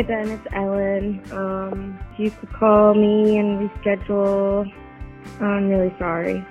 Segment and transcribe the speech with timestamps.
[0.00, 0.30] Hi, Ben.
[0.30, 1.22] It's Ellen.
[1.30, 4.72] Um, if you could call me and reschedule,
[5.40, 6.42] I'm really sorry.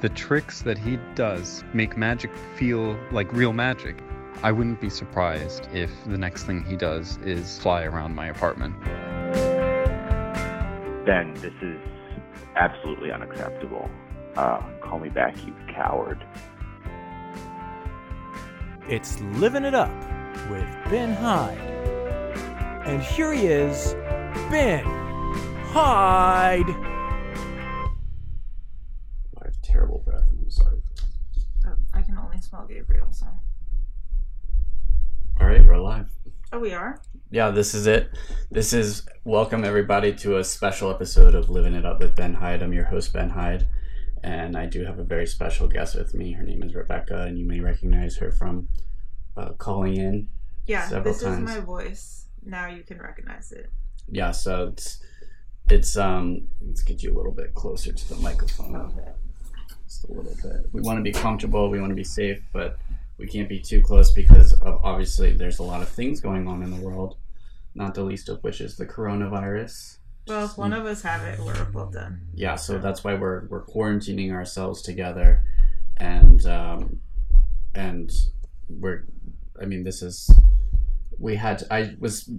[0.00, 4.02] The tricks that he does make magic feel like real magic.
[4.42, 8.74] I wouldn't be surprised if the next thing he does is fly around my apartment.
[11.06, 11.80] Ben, this is
[12.56, 13.88] absolutely unacceptable.
[14.34, 16.18] Uh, call me back, you coward.
[18.90, 19.88] It's Living It Up
[20.50, 21.56] with Ben Hyde.
[22.84, 23.94] And here he is,
[24.50, 24.84] Ben
[25.66, 26.68] Hyde.
[26.68, 27.84] I
[29.44, 30.24] have terrible breath.
[30.28, 30.82] I'm sorry.
[31.68, 33.26] Oh, I can only smell Gabriel, so.
[35.40, 36.10] All right, we're live.
[36.52, 37.00] Oh, we are?
[37.30, 38.10] Yeah, this is it.
[38.50, 42.60] This is welcome everybody to a special episode of Living It Up with Ben Hyde.
[42.60, 43.68] I'm your host, Ben Hyde,
[44.22, 46.32] and I do have a very special guest with me.
[46.32, 48.68] Her name is Rebecca, and you may recognize her from
[49.36, 50.28] uh, calling in.
[50.66, 51.38] Yeah, Several this times.
[51.50, 52.26] is my voice.
[52.44, 53.70] Now you can recognize it.
[54.08, 55.00] Yeah, so it's
[55.68, 56.48] it's um.
[56.66, 58.76] Let's get you a little bit closer to the microphone.
[58.76, 59.10] Okay.
[59.84, 60.66] just a little bit.
[60.72, 61.70] We want to be comfortable.
[61.70, 62.78] We want to be safe, but
[63.18, 66.62] we can't be too close because of, obviously there's a lot of things going on
[66.62, 67.16] in the world.
[67.74, 69.98] Not the least of which is the coronavirus.
[70.26, 72.20] Well, if one of us have it, we're both done.
[72.34, 75.42] Yeah, so that's why we're we're quarantining ourselves together,
[75.96, 77.00] and um,
[77.74, 78.10] and
[78.68, 79.04] we're.
[79.60, 80.30] I mean, this is.
[81.18, 81.64] We had.
[81.70, 82.30] I was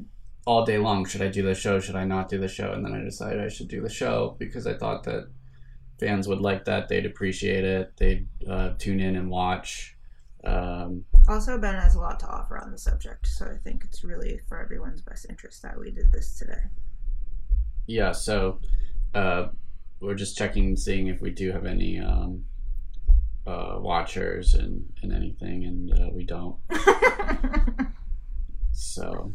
[0.46, 1.06] all day long.
[1.06, 1.80] Should I do the show?
[1.80, 2.72] Should I not do the show?
[2.72, 5.30] And then I decided I should do the show because I thought that
[6.00, 6.88] fans would like that.
[6.88, 7.94] They'd appreciate it.
[7.98, 9.96] They'd uh, tune in and watch.
[10.44, 14.04] Um, Also, Ben has a lot to offer on the subject, so I think it's
[14.04, 16.64] really for everyone's best interest that we did this today.
[17.92, 18.60] Yeah, so
[19.14, 19.48] uh,
[20.00, 22.46] we're just checking and seeing if we do have any um,
[23.46, 26.56] uh, watchers and, and anything, and uh, we don't.
[28.74, 29.34] So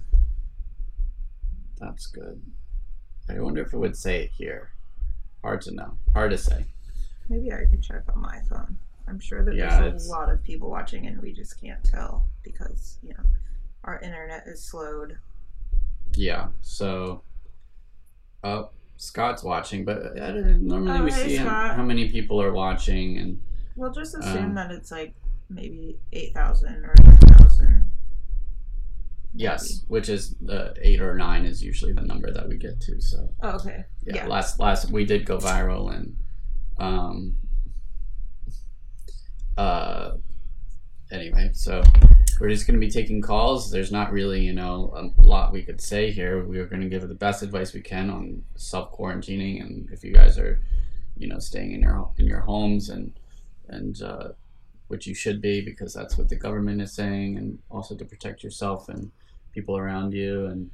[1.78, 2.40] that's good.
[3.28, 4.72] I wonder if it would say it here.
[5.42, 5.96] Hard to know.
[6.14, 6.64] Hard to say.
[7.28, 8.76] Maybe I can check on my phone.
[9.06, 11.82] I'm sure that Yeah, there's it's- a lot of people watching and we just can't
[11.84, 13.24] tell because, you know,
[13.84, 15.16] our internet is slowed.
[16.16, 16.48] Yeah.
[16.62, 17.22] So,
[18.44, 18.64] uh,
[18.96, 21.76] Scott's watching, but uh, normally Oh, we hey, see how, Scott.
[21.76, 23.40] how many people are watching, and
[23.76, 25.14] We'll just assume Um, that it's like
[25.50, 27.84] maybe 8,000 or 8,000.
[29.34, 32.98] yes, which is uh, eight or nine is usually the number that we get to.
[33.02, 33.84] So Oh, okay.
[34.06, 34.26] yeah, Yeah.
[34.28, 36.16] last last we did go viral, and
[36.78, 37.36] um,
[39.58, 40.12] uh,
[41.10, 41.82] anyway, so
[42.40, 43.70] we're just going to be taking calls.
[43.70, 46.44] There's not really, you know, a lot we could say here.
[46.44, 50.04] We are going to give the best advice we can on self quarantining, and if
[50.04, 50.60] you guys are,
[51.16, 53.12] you know, staying in your in your homes and
[53.68, 54.28] and uh,
[54.88, 58.42] which you should be because that's what the government is saying, and also to protect
[58.44, 59.10] yourself and
[59.52, 60.70] people around you and.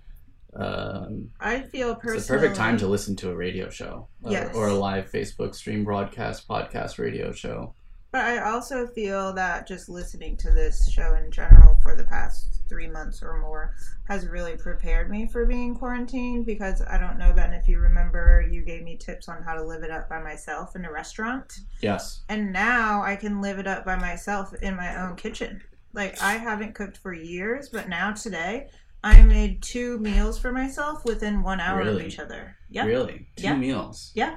[0.54, 2.19] Um, I feel personally.
[2.19, 4.54] it's the perfect time to listen to a radio show Yes.
[4.54, 7.72] or a live Facebook stream broadcast, podcast, radio show.
[8.12, 12.60] But I also feel that just listening to this show in general for the past
[12.68, 13.74] three months or more
[14.06, 18.46] has really prepared me for being quarantined because I don't know, Ben, if you remember,
[18.50, 21.60] you gave me tips on how to live it up by myself in a restaurant.
[21.80, 22.20] Yes.
[22.28, 25.62] And now I can live it up by myself in my own kitchen.
[25.94, 28.68] Like, I haven't cooked for years, but now today
[29.02, 32.02] I made two meals for myself within one hour Really?
[32.02, 32.56] of each other.
[32.68, 32.84] Yeah.
[32.84, 33.28] Really?
[33.36, 33.56] Two Yeah.
[33.56, 34.12] meals.
[34.14, 34.36] Yeah.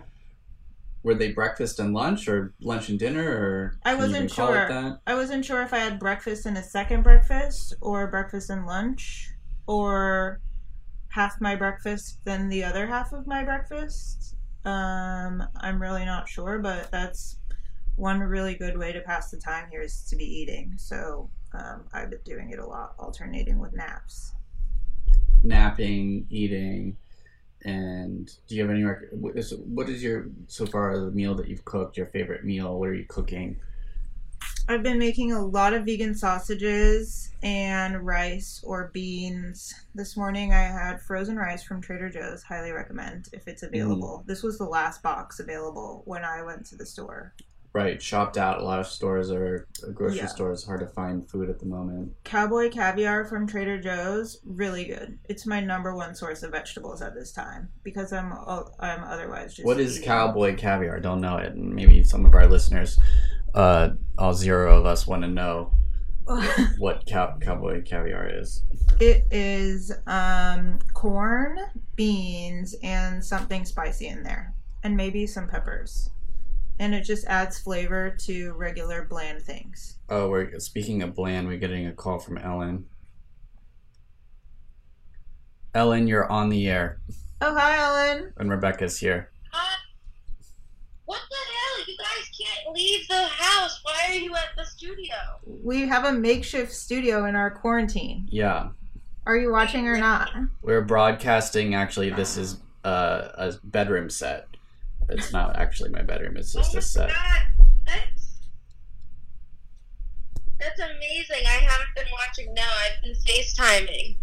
[1.05, 4.55] Were they breakfast and lunch or lunch and dinner or I wasn't even call it
[4.55, 4.67] sure.
[4.69, 5.01] that?
[5.05, 9.29] I wasn't sure if I had breakfast and a second breakfast, or breakfast and lunch,
[9.67, 10.41] or
[11.09, 14.35] half my breakfast, then the other half of my breakfast.
[14.65, 17.37] Um, I'm really not sure, but that's
[17.97, 20.73] one really good way to pass the time here is to be eating.
[20.75, 24.33] So um, I've been doing it a lot, alternating with naps.
[25.43, 26.97] Napping, eating,
[27.65, 31.33] and do you have any rec- what is, what is your so far the meal
[31.35, 31.97] that you've cooked?
[31.97, 32.79] Your favorite meal?
[32.79, 33.57] What are you cooking?
[34.67, 39.73] I've been making a lot of vegan sausages and rice or beans.
[39.93, 42.43] This morning I had frozen rice from Trader Joe's.
[42.43, 43.67] Highly recommend if it's mm.
[43.67, 44.23] available.
[44.25, 47.33] This was the last box available when I went to the store.
[47.75, 48.61] Right, shopped out.
[48.61, 50.27] A lot of stores are grocery Yeah.
[50.27, 50.63] stores.
[50.65, 52.13] Hard to find food at the moment.
[52.23, 55.19] Cowboy caviar from Trader Joe's, really good.
[55.27, 58.31] It's my number one source of vegetables at this time because I'm
[58.79, 59.65] I'm otherwise just.
[59.65, 61.01] What is eating- cowboy caviar?
[61.01, 61.51] Don't know it.
[61.51, 62.97] And maybe some of our listeners,
[63.53, 65.73] uh, all zero of us, want to know
[66.77, 68.63] what cow- cowboy caviar is.
[69.01, 71.59] It is um, corn,
[71.97, 76.09] beans, and something spicy in there, and maybe some peppers.
[76.79, 79.97] And it just adds flavor to regular bland things.
[80.09, 81.47] Oh, we're speaking of bland.
[81.47, 82.85] We're getting a call from Ellen.
[85.73, 87.01] Ellen, you're on the air,
[87.41, 88.33] Oh, hi, Ellen.
[88.37, 89.29] and Rebecca's here.
[89.53, 89.57] Uh,
[91.03, 91.85] what the hell?
[91.85, 92.29] You guys
[92.63, 93.81] can't leave the house.
[93.83, 95.15] Why are you at the studio?
[95.45, 98.27] We have a makeshift studio in our quarantine.
[98.31, 98.69] Yeah,
[99.25, 100.29] Are you watching or not?
[100.61, 101.75] we're broadcasting.
[101.75, 104.47] Actually, this is uh, a bedroom set.
[105.09, 106.37] It's not actually my bedroom.
[106.37, 107.09] It's just oh a set.
[107.09, 107.41] god,
[107.85, 108.39] that's
[110.59, 111.45] that's amazing.
[111.45, 112.53] I haven't been watching.
[112.53, 114.17] No, I've been FaceTiming.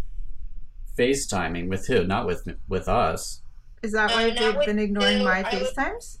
[0.97, 2.05] FaceTiming with who?
[2.05, 3.41] Not with with us.
[3.81, 5.23] Is that why not they've been ignoring you.
[5.25, 6.19] my FaceTimes?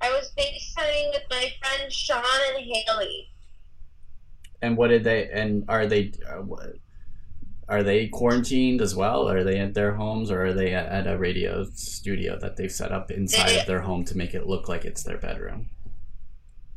[0.00, 2.22] I was FaceTiming with my friends Sean
[2.54, 3.30] and Haley.
[4.62, 5.28] And what did they?
[5.30, 6.12] And are they?
[6.28, 6.74] Uh, what,
[7.68, 9.28] are they quarantined as well?
[9.28, 12.72] Are they at their homes, or are they at, at a radio studio that they've
[12.72, 15.70] set up inside They- of their home to make it look like it's their bedroom?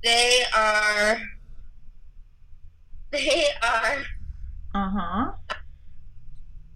[0.03, 1.17] They are.
[3.11, 3.97] They are.
[4.73, 5.31] Uh huh.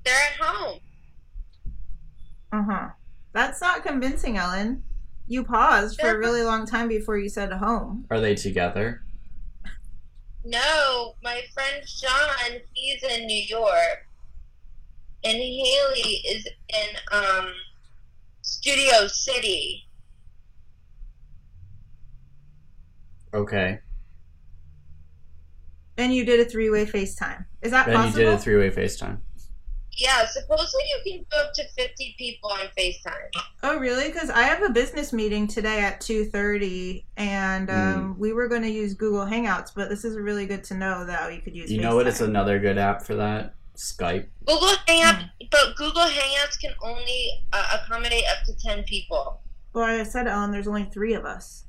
[0.04, 0.80] They're at home.
[2.52, 2.90] Uh huh.
[3.34, 4.84] That's not convincing, Ellen.
[5.28, 8.06] You paused for a really long time before you said home.
[8.12, 9.02] Are they together?
[10.44, 14.05] No, my friend Sean, he's in New York,
[15.26, 17.48] and Haley is in um
[18.42, 19.88] Studio City.
[23.34, 23.80] Okay.
[25.98, 27.46] And you did a three way FaceTime.
[27.62, 29.20] Is that Then you did a three way FaceTime.
[29.98, 33.42] Yeah, supposedly you can go up to fifty people on FaceTime.
[33.64, 34.08] Oh, really?
[34.08, 38.64] Because I have a business meeting today at two thirty, and um, we were going
[38.64, 41.72] to use Google Hangouts, but this is really good to know that you could use.
[41.72, 42.08] You know what?
[42.08, 43.55] It's another good app for that.
[43.76, 44.28] Skype.
[44.46, 49.42] Google Hangout, but Google Hangouts can only uh, accommodate up to ten people
[49.74, 51.66] Well, I said, Ellen, there's only three of us.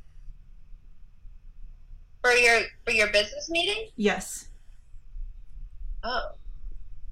[2.22, 3.88] for your for your business meeting.
[3.96, 4.48] Yes.
[6.02, 6.30] Oh,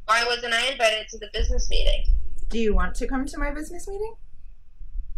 [0.07, 2.07] why wasn't I invited to the business meeting?
[2.49, 4.15] Do you want to come to my business meeting?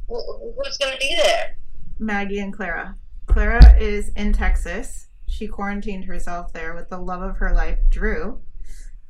[0.09, 1.57] Wh- Who's going to be there?
[1.99, 2.97] Maggie and Clara.
[3.27, 5.09] Clara is in Texas.
[5.29, 8.41] She quarantined herself there with the love of her life, Drew.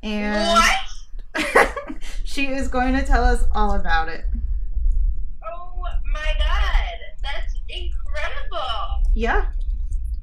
[0.07, 0.59] And
[1.35, 1.67] What?
[2.23, 4.23] she is going to tell us all about it.
[5.45, 5.83] Oh
[6.13, 9.03] my god, that's incredible!
[9.13, 9.47] Yeah.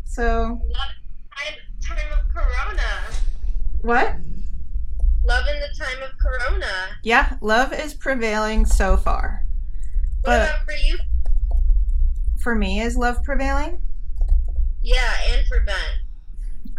[0.05, 0.89] So, Love
[1.37, 3.03] time, time of Corona.
[3.83, 4.15] what?
[5.25, 6.67] Loving the time of Corona.
[7.03, 9.45] Yeah, love is prevailing so far.
[10.23, 10.99] What But about for you?
[12.41, 13.83] for me, is love prevailing?
[14.81, 15.75] Yeah, and for Ben.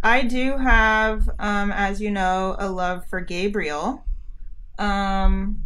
[0.06, 4.06] I do have, um, as you know, a love for Gabriel.
[4.78, 5.64] Um,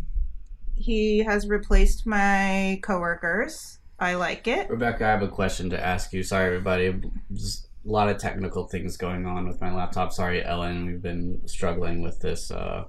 [0.75, 3.79] he has replaced my coworkers.
[3.99, 4.69] I like it.
[4.69, 6.23] Rebecca, I have a question to ask you.
[6.23, 7.01] Sorry, everybody.
[7.33, 10.13] Just a lot of technical things going on with my laptop.
[10.13, 10.85] Sorry, Ellen.
[10.85, 12.85] We've been struggling with this uh,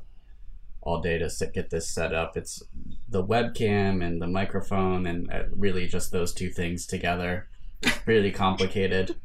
[0.82, 2.37] all day to get this set up.
[2.37, 2.62] It's
[3.08, 7.49] the webcam and the microphone, and uh, really just those two things together.
[8.06, 9.17] really complicated.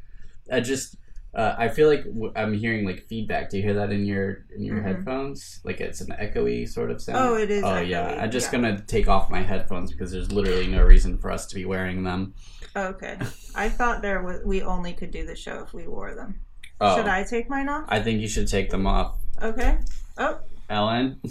[0.52, 0.98] I just.
[1.36, 3.50] Uh, I feel like w- I'm hearing like feedback.
[3.50, 4.84] Do you hear that in your in your Mhm.
[4.84, 5.60] headphones?
[5.66, 7.18] Like it's an echoey sort of sound.
[7.20, 8.22] Oh, it is Oh yeah.
[8.22, 8.60] I'm just yeah.
[8.62, 12.04] gonna take off my headphones because there's literally no reason for us to be wearing
[12.04, 12.34] them.
[12.76, 13.18] Okay.
[13.54, 16.40] I thought there was we only could do the show if we wore them.
[16.80, 17.86] Oh, Should I take mine off?
[17.90, 19.78] I think you should take them off, Okay.
[20.18, 21.22] Oh, Ellen.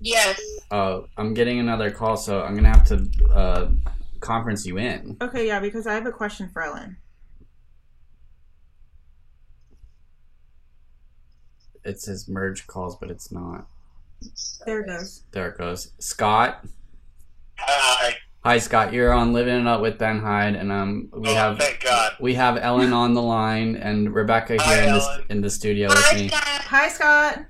[0.00, 0.38] Yes.
[0.70, 3.70] Oh, I'm getting another call, so I'm gonna have to uh,
[4.20, 5.16] conference you in.
[5.20, 6.96] okay, yeah, because I have a question for Ellen.
[11.84, 13.66] It says merge calls, but it's not.
[14.64, 15.22] There it goes.
[15.32, 15.92] There it goes.
[15.98, 16.64] Scott.
[17.58, 18.16] Hi.
[18.44, 18.92] Hi, Scott.
[18.92, 22.12] You're on Living It Up with Ben Hyde, and um, we oh, have thank God.
[22.20, 25.88] we have Ellen on the line and Rebecca Hi, here in the in the studio
[25.88, 26.28] with Hi, me.
[26.28, 26.42] Scott.
[26.44, 27.44] Hi, Scott.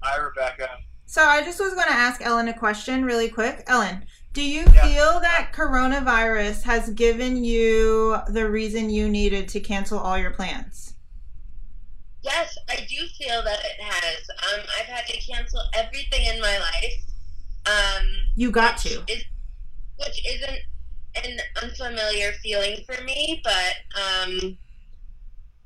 [0.00, 0.68] Hi, Rebecca.
[1.06, 3.64] So I just was going to ask Ellen a question really quick.
[3.68, 4.86] Ellen, do you Yeah.
[4.86, 10.94] feel that coronavirus has given you the reason you needed to cancel all your plans?
[12.26, 14.28] Yes, I do feel that it has.
[14.30, 16.94] Um, I've had to cancel everything in my life.
[17.66, 19.04] Um, You got to.
[19.06, 19.22] Is,
[20.04, 20.58] which isn't
[21.24, 24.58] an unfamiliar feeling for me, but um,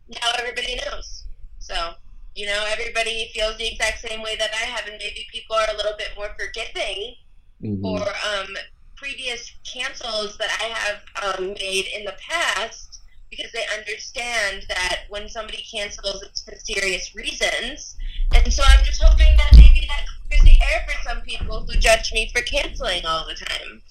[0.09, 1.25] now everybody knows.
[1.61, 1.95] So,
[2.35, 5.69] you know, everybody feels the exact same way that I have, and maybe people are
[5.73, 7.15] a little bit more forgiving
[7.63, 7.81] Mhm.
[7.83, 8.55] for um,
[8.97, 12.90] previous cancels that I have um, made in the past
[13.31, 17.97] because they understand that when somebody cancels, it's for serious reasons.
[18.35, 21.79] And so I'm just hoping that maybe that clears the air for some people who
[21.79, 23.83] judge me for canceling all the time.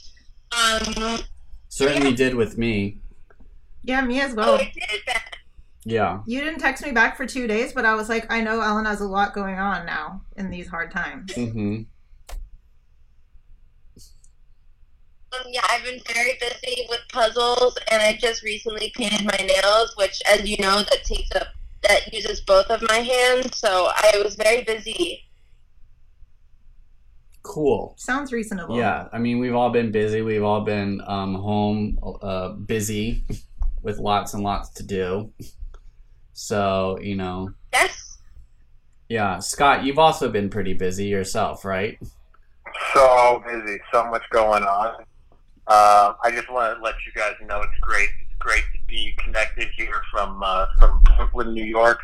[0.52, 1.20] Um,
[1.70, 3.00] Certainly did with me.
[3.84, 4.56] Yeah, me as oh, well.
[4.56, 5.36] it did that.
[5.86, 6.20] Yeah.
[6.26, 8.86] You didn't text me back for two days, but I was like, I know Ellen
[8.86, 11.34] has a lot going on now in these hard times.
[11.34, 11.84] hmm
[15.32, 19.96] Um, yeah, I've been very busy with puzzles, and I just recently painted my nails,
[19.96, 21.48] which, as you know, that takes up
[21.84, 23.58] that uses both of my hands.
[23.58, 25.24] So I was very busy.
[27.44, 27.96] Cool.
[27.98, 28.78] Sounds reasonable.
[28.78, 30.22] Yeah, I mean, we've all been busy.
[30.22, 33.24] We've all been um, home, uh, busy,
[33.82, 35.32] with lots and lots to do.
[36.34, 38.18] So you know, Yes.
[39.10, 41.98] yeah, Scott, you've also been pretty busy yourself, right?
[42.94, 45.04] So busy, so much going on.
[45.70, 48.10] Uh, I just want to let you guys know it's great.
[48.26, 52.00] It's great to be connected here from uh, from Brooklyn, New York,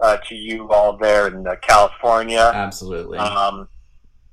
[0.00, 2.50] uh, to you all there in uh, California.
[2.54, 3.18] Absolutely.
[3.18, 3.68] Um,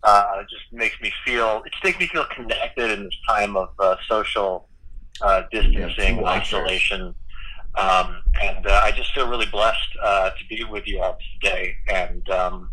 [0.03, 1.61] uh, it just makes me feel.
[1.65, 4.69] It makes me feel connected in this time of uh, social
[5.21, 6.53] uh, distancing, watchers.
[6.53, 7.13] isolation,
[7.75, 11.75] um, and uh, I just feel really blessed uh, to be with you all today.
[11.89, 12.70] And um,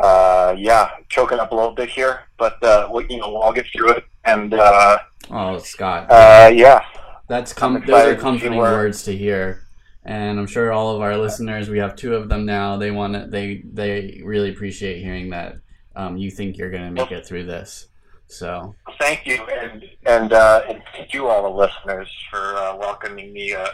[0.00, 3.52] uh, yeah, choking up a little bit here, but uh, we, you know we'll all
[3.52, 4.04] get through it.
[4.24, 4.98] And uh,
[5.30, 6.84] oh, Scott, uh, yeah,
[7.28, 9.62] that's com- those are comforting words to hear,
[10.04, 11.68] and I'm sure all of our listeners.
[11.68, 12.76] We have two of them now.
[12.76, 13.26] They want to.
[13.26, 15.56] They they really appreciate hearing that
[15.94, 17.88] um, you think you're going to make it through this.
[18.26, 23.32] So thank you, and and uh, and thank you all the listeners for uh, welcoming
[23.32, 23.66] me, uh,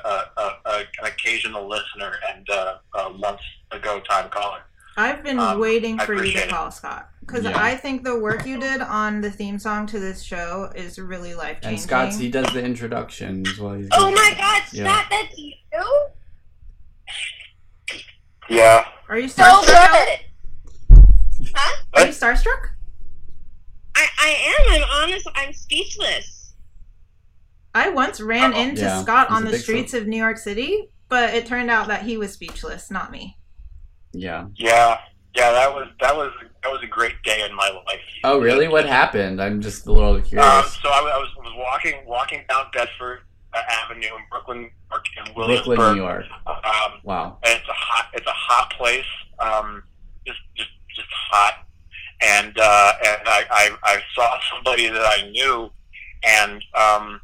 [0.66, 4.62] an occasional listener and uh, a months ago time caller.
[4.96, 6.50] I've been Um, waiting for you to appreciate it.
[6.50, 7.10] call, Scott.
[7.20, 7.60] Because Yeah.
[7.62, 11.34] I think the work you did on the theme song to this show is really
[11.34, 11.68] life changing.
[11.70, 13.74] and Scott's he does the introduction as well.
[13.74, 14.84] He's Oh my God, Yeah.
[14.84, 15.52] Scott, that's you.
[18.48, 19.68] Yeah, Are you So starstruck?
[19.74, 20.06] Alan?
[20.88, 21.48] good.
[21.54, 21.76] Huh?
[21.94, 22.68] Are you starstruck?
[23.96, 24.82] I, I am.
[24.82, 25.26] I'm honest.
[25.34, 26.54] I'm speechless.
[27.74, 28.60] I once ran Uh-oh.
[28.62, 31.88] into Yeah, Scott on the big streets of New York City, but it turned out
[31.88, 33.36] that he was speechless, not me.
[34.18, 34.46] Yeah.
[34.56, 34.98] yeah,
[35.34, 35.52] yeah.
[35.52, 36.32] That was that was
[36.62, 38.00] that was a great day in my life.
[38.24, 38.68] Oh really?
[38.68, 39.40] What happened?
[39.42, 40.46] I'm just a little curious.
[40.48, 43.20] Um, so I, was- I was was walking walking down Bedford
[43.54, 44.58] uh, Avenue in Brooklyn,
[45.26, 45.76] in Williamsburg.
[45.76, 46.24] Brooklyn, New York.
[46.46, 47.38] Um, Wow.
[47.44, 49.04] and it's a hot it's a hot place
[49.38, 49.82] um
[50.26, 51.66] just just just hot
[52.22, 55.70] and uh and I, I i saw somebody that i knew
[56.24, 57.20] and um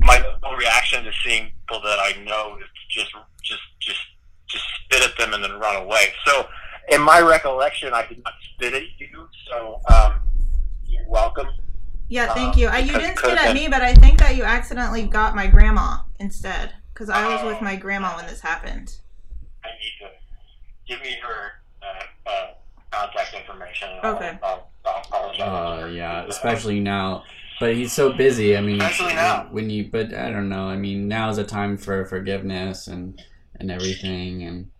[0.00, 0.22] my
[0.58, 3.10] reaction to seeing people that i know is just
[3.42, 4.00] just just
[4.56, 6.46] just spit at them and then run away so
[6.88, 10.20] in my recollection i did not spit at you so um
[10.86, 11.46] you're welcome
[12.08, 12.68] Yeah, Uh, thank you.
[12.68, 15.88] I, you didn't spit at me, but I think that you accidentally got my grandma
[16.20, 16.72] instead.
[16.94, 18.88] Because I was with my grandma when this happened.
[19.64, 20.08] i need to
[20.86, 21.40] give me her
[21.82, 22.46] uh, uh
[22.92, 24.38] contact information Okay.
[24.42, 27.24] I'll, I'll, I'll Uh, yeah, especially now.
[27.58, 28.56] But he's so busy.
[28.56, 29.48] I mean, Especially now.
[29.50, 29.88] when you.
[29.90, 30.68] But I don't know.
[30.68, 33.20] I mean, now is a time for forgiveness and
[33.60, 34.42] and everything.
[34.42, 34.70] And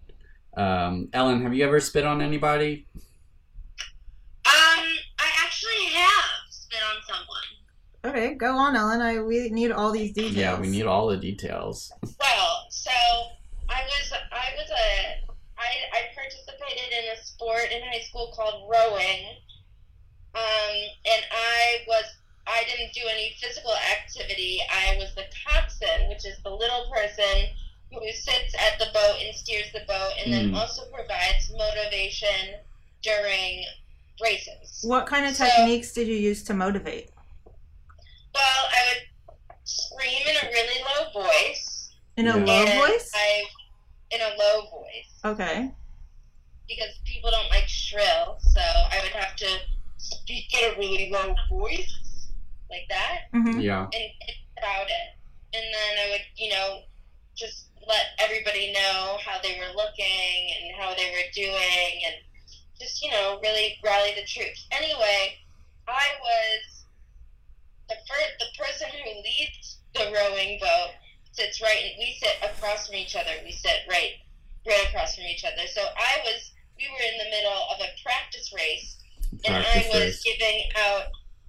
[0.57, 2.87] um, Ellen, have you ever spit on anybody?
[2.95, 4.85] Um,
[5.19, 8.17] I actually have spit on someone.
[8.17, 9.01] Okay, go on, Ellen.
[9.01, 10.37] I we need all these details.
[10.37, 11.93] Yeah, we need all the details.
[12.03, 12.91] Well, so
[13.69, 18.71] I was I was a I I participated in a sport in high school called
[18.71, 19.37] rowing.
[20.35, 22.05] Um, and I was
[22.47, 24.61] I didn't do any physical activity.
[24.71, 27.49] I was the coxswain, which is the little person
[27.93, 30.57] who sits at the boat and steers the boat, and then Mm.
[30.57, 32.57] also provides motivation
[33.03, 33.65] during
[34.21, 34.81] races.
[34.83, 37.11] What kind of So- techniques did you use to motivate?
[38.35, 41.95] Well, I would scream in a really low voice.
[42.17, 43.11] In a low voice?
[43.15, 43.45] I,
[44.11, 45.11] in a low voice.
[45.25, 45.71] Okay.
[46.69, 49.61] because people don't like shrill, so I would have to
[49.99, 52.29] speak in a really low voice,
[52.69, 53.83] like that, hmm Yeah.
[53.85, 55.15] and it's about it.
[55.55, 56.83] And then I would, you know,
[57.37, 62.15] just let everybody know how they were looking and how they were doing, and
[62.81, 64.67] just, you know, really rally the troops.
[64.73, 65.39] Anyway,
[65.89, 66.85] I was
[67.89, 70.91] the first, the person who leads the rowing boat
[71.33, 73.31] sits right, we sit across from each other.
[73.45, 74.13] We sit right,
[74.67, 75.67] right across from each other.
[75.69, 78.97] So I was, we were in the middle of a practice race,
[79.45, 80.23] and I was race.
[80.25, 81.05] giving out,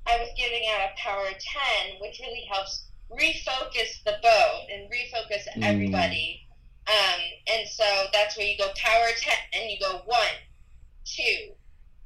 [0.05, 5.43] I was giving out a power ten, which really helps refocus the boat and refocus
[5.55, 5.63] Mm.
[5.63, 6.43] everybody.
[6.87, 7.19] Um,
[7.51, 7.83] and so
[8.13, 10.37] that's where you go power ten, and you go one,
[11.05, 11.51] two,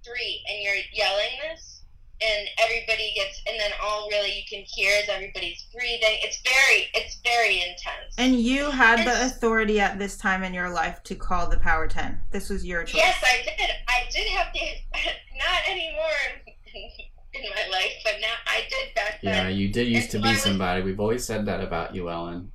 [0.04, 1.84] three, and you're yelling this,
[2.20, 6.18] and everybody gets, and then all really you can hear is everybody's breathing.
[6.24, 8.16] It's very, it's very intense.
[8.18, 11.88] And you had the authority at this time in your life to call the Power
[11.88, 12.20] 10.
[12.32, 12.96] This was your choice.
[12.96, 13.70] Yes, I did.
[13.88, 14.60] I did have the
[15.38, 16.46] not anymore
[17.34, 20.32] in my life, but now I did back Yeah, you did used and to so
[20.32, 20.42] be was...
[20.42, 20.82] somebody.
[20.82, 22.52] We've always said that about you, Ellen.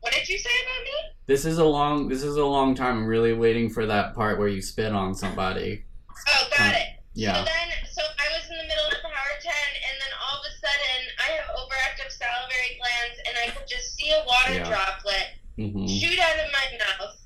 [0.00, 1.16] What did you say about me?
[1.26, 2.08] This is a long.
[2.08, 2.98] This is a long time.
[2.98, 5.84] I'm really waiting for that part where you spit on somebody.
[6.28, 6.88] Oh, got um, it.
[7.14, 7.40] Yeah.
[7.40, 10.44] So then, so I was in the middle of power ten, and then all of
[10.44, 14.68] a sudden, I have overactive salivary glands, and I could just see a water yeah.
[14.68, 15.86] droplet mm-hmm.
[15.88, 17.16] shoot out of my mouth,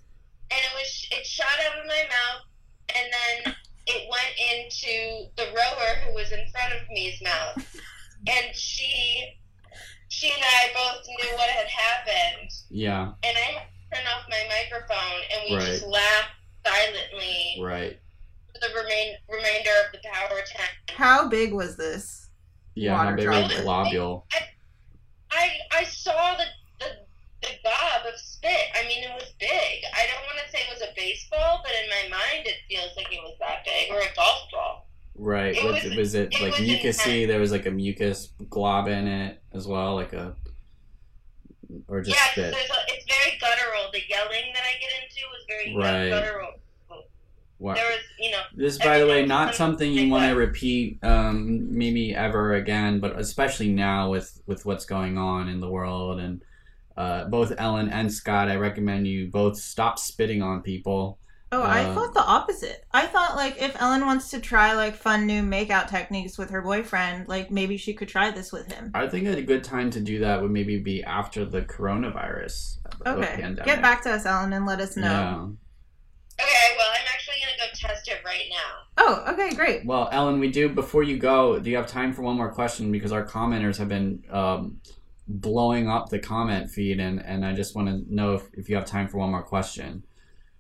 [0.55, 2.47] and it was it shot out of my mouth,
[2.95, 3.55] and then
[3.89, 7.81] it went into the rower who was in front of me's mouth.
[8.27, 9.39] And she
[10.09, 12.51] she and I both knew what had happened.
[12.69, 13.13] Yeah.
[13.23, 13.63] And I
[13.95, 15.67] turned off my microphone and we right.
[15.67, 16.33] just laughed
[16.67, 17.59] silently.
[17.63, 17.99] Right.
[18.53, 20.71] For the remain, remainder of the power attack.
[20.89, 22.29] How big was this?
[22.75, 24.27] Yeah, how big was the globule?
[24.33, 24.41] I,
[25.31, 26.45] I, I saw the,
[26.81, 26.87] the
[27.43, 28.51] the gob of spit.
[28.75, 29.49] I mean, it was big.
[29.95, 32.91] I don't want to say it was a baseball, but in my mind, it feels
[32.97, 34.87] like it was that big, or a golf ball.
[35.15, 35.57] Right.
[35.57, 37.27] It Was, was- was it it like was mucusy?
[37.27, 40.35] There was like a mucus glob in it as well, like a
[41.87, 42.55] or just yeah, spit.
[42.55, 43.91] there's a, it's very guttural.
[43.93, 46.09] The yelling that I get into was very Right.
[46.11, 46.53] guttural.
[47.61, 47.75] Wow.
[47.75, 51.77] There was, you know, This, by the way, not something you want to repeat, um,
[51.77, 56.41] maybe ever again, but especially now with with what's going on in the world and
[56.99, 61.19] uh, both Ellen and Scott, I recommend you both stop spitting on people.
[61.51, 62.85] Oh, I Uh, thought the opposite.
[62.93, 66.61] I thought like if Ellen wants to try like fun new makeout techniques with her
[66.61, 68.91] boyfriend, like maybe she could try this with him.
[68.95, 73.11] I think a good time to do that would maybe be after the coronavirus uh,
[73.15, 73.65] Okay, pandemic.
[73.65, 75.05] get back to us, Ellen, and let us know.
[75.05, 76.45] Yeah.
[76.45, 78.75] okay, well, I'm actually gonna go test it right now.
[78.99, 79.87] Oh, okay, great.
[79.87, 80.69] Well, Ellen, we do.
[80.69, 82.93] Before you go, do you have time for one more question?
[82.93, 84.81] Because our commenters have been um,
[85.29, 88.77] blowing up the comment feed, and, and I just want to know if, if you
[88.77, 90.03] have time for one more question.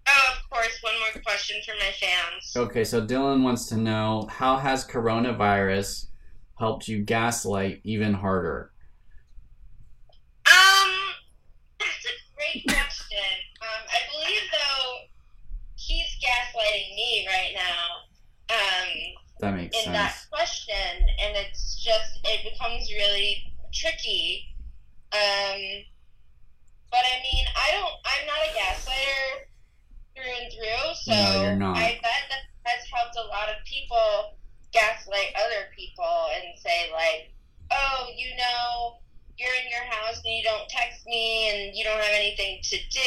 [0.06, 2.56] Oh, of course, one more question for my fans.
[2.56, 6.06] Okay, so Dylan wants to know how has coronavirus
[6.58, 8.72] helped you gaslight even harder?
[10.46, 10.90] Um,
[11.78, 13.18] that's a great question.
[13.62, 14.96] Um, I believe though
[15.76, 18.54] he's gaslighting me right now.
[18.54, 18.88] Um,
[19.40, 20.26] That makes sense in sense.
[20.26, 24.46] that question, and it's just it becomes really tricky.
[25.12, 25.60] Um,
[26.90, 27.94] but I mean, I don't.
[28.04, 29.48] I'm not a gaslighter
[30.14, 31.76] through and through, so No, you're not.
[31.76, 34.36] I bet that has helped a lot of people
[34.72, 37.32] gaslight other people and say like,
[37.70, 38.94] "Oh, you know."
[39.40, 42.76] You're in your house and you don't text me and you don't have anything to
[42.76, 43.00] do.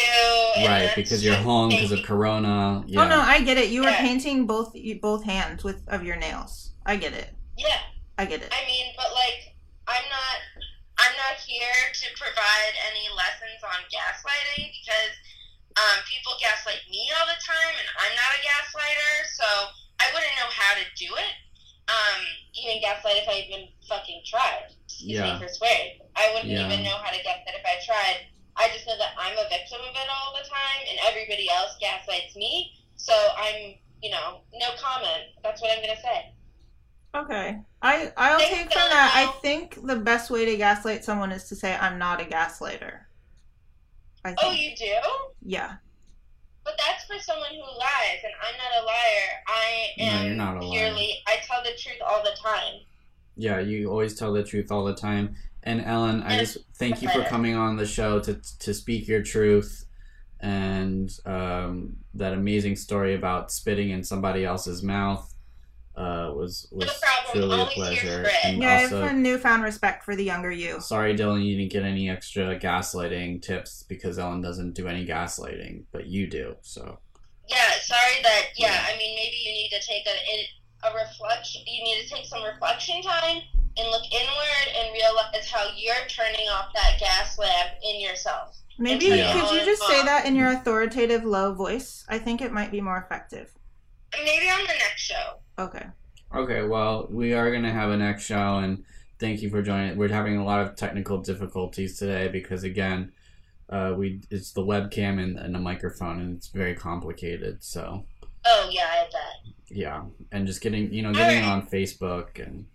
[0.56, 2.86] and Right, because you're home because of corona.
[2.88, 3.02] Yeah.
[3.04, 3.70] Oh no, I get it.
[3.70, 4.00] You were Yeah.
[4.00, 6.72] painting both both hands with of your nails.
[6.86, 7.36] I get it.
[7.58, 7.80] Yeah.
[8.18, 8.48] I get it.
[8.50, 9.56] I mean, but like,
[9.90, 10.64] I'm not,
[11.02, 15.14] I'm not here to provide any lessons on gaslighting because
[15.82, 19.48] um, people gaslight me all the time, and I'm not a gaslighter, so
[19.98, 21.34] I wouldn't know how to do it.
[21.90, 22.22] Um,
[22.54, 24.78] even gaslight if I even fucking tried.
[24.86, 25.34] Excuse Yeah.
[25.34, 26.06] me for swearing.
[26.16, 26.70] I wouldn't Yeah.
[26.70, 28.28] even know how to gaslight if I tried.
[28.56, 31.74] I just know that I'm a victim of it all the time, and everybody else
[31.82, 32.78] gaslights me.
[32.98, 35.34] So I'm, you know, no comment.
[35.42, 36.30] That's what I'm gonna say.
[37.14, 37.60] Okay.
[37.82, 39.12] I I'll Thanks, take from that.
[39.16, 43.00] I think the best way to gaslight someone is to say I'm not a gaslighter.
[44.24, 44.40] I think.
[44.44, 44.94] Oh, you do?
[45.44, 45.76] yeah.
[46.64, 49.30] But that's for someone who lies, and I'm not a liar.
[49.48, 50.80] I No, am you're not a liar.
[50.80, 51.16] purely.
[51.28, 52.82] I tell the truth all the time.
[53.36, 55.36] Yeah, you always tell the truth all the time.
[55.64, 59.22] And Ellen, I just thank you for coming on the show to to speak your
[59.24, 59.86] truth
[60.40, 65.32] and um, that amazing story about spitting in somebody else's mouth
[65.96, 68.24] uh, was was No truly a Always here pleasure.
[68.24, 68.48] for.
[68.48, 70.80] And Yeah, I also, have a newfound respect for the younger you.
[70.82, 75.84] sorry, Dylan, you didn't get any extra gaslighting tips because Ellen doesn't do any gaslighting,
[75.92, 76.56] but you do.
[76.62, 77.00] So
[77.48, 78.48] Yeah, sorry that.
[78.56, 81.62] Yeah, I mean, maybe you need to take a a reflection.
[81.68, 83.42] You need to take some reflection time
[83.78, 88.58] and look inward and realize how you're turning off that gas lamp in yourself.
[88.80, 89.32] Maybe Yeah.
[89.34, 92.04] could you just say that in your authoritative low voice?
[92.10, 93.52] I think it might be more effective.
[94.16, 95.40] And maybe on the next show.
[95.60, 95.86] Okay.
[96.36, 98.84] Okay, well, we are going to have a next show, and
[99.20, 99.98] thank you for joining.
[99.98, 103.12] We're having a lot of technical difficulties today because, again,
[103.70, 107.64] uh, we it's the webcam and, and the microphone, and it's very complicated.
[107.64, 108.06] So,
[108.46, 109.54] Oh yeah, I bet.
[109.70, 112.66] yeah, and just getting you know getting it on Facebook and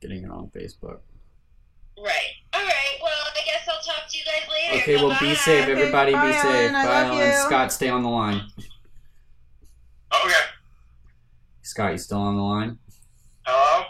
[0.00, 0.98] getting it on Facebook.
[1.98, 2.30] Right.
[2.52, 2.98] All right.
[3.02, 4.82] Well, I guess I'll talk to you guys later.
[4.82, 6.12] Okay, well, be safe, everybody.
[6.12, 6.44] bye, be safe.
[6.44, 6.74] Ellen.
[6.74, 7.46] I Bye, love Ellen.
[7.46, 8.42] Scott, stay on the line.
[10.24, 10.34] Okay.
[11.74, 12.78] Scott, you still on the line?
[13.44, 13.84] Hello?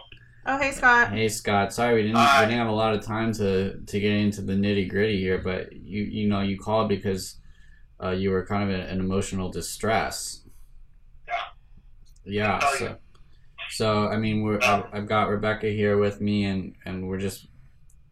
[0.46, 1.10] Oh, hey, Scott.
[1.10, 2.40] Hey Scott, sorry we didn't Hi.
[2.40, 5.36] we didn't have a lot of time to to get into the nitty gritty here,
[5.36, 7.36] but you you know you called because
[8.02, 10.44] uh, you were kind of in an emotional distress.
[11.28, 11.34] Yeah.
[12.24, 12.52] Yeah.
[12.54, 12.96] I'll tell So, you.
[13.68, 14.84] so I mean, we're Yeah.
[14.90, 17.48] I've, I've got Rebecca here with me, and and we're just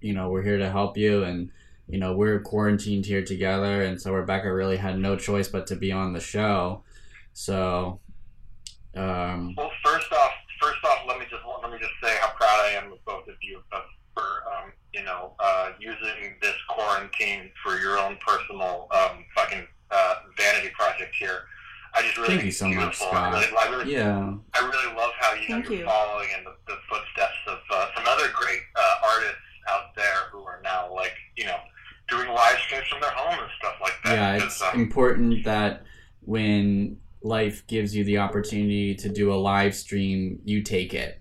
[0.02, 1.50] you know we're here to help you, and
[1.88, 5.76] you know we're quarantined here together, and so Rebecca really had no choice but to
[5.76, 6.84] be on the show.
[7.32, 8.00] So,
[8.94, 12.60] um, well, first off, first off, let me just let me just say how proud
[12.66, 13.80] I am of both of you uh,
[14.14, 20.14] for um, you know uh, using this quarantine for your own personal um, fucking uh,
[20.36, 21.44] vanity project here.
[21.94, 23.14] I just really thank you so much, Scott.
[23.14, 25.84] I really, I really, yeah, I really love how you know, you're you.
[25.84, 29.36] following in the, the footsteps of uh, some other great uh, artists
[29.68, 31.56] out there who are now like you know
[32.08, 34.38] doing live streams from their home and stuff like that.
[34.38, 35.84] Yeah, it's um, important that
[36.20, 41.20] when life gives you the opportunity to do a live stream, you take it.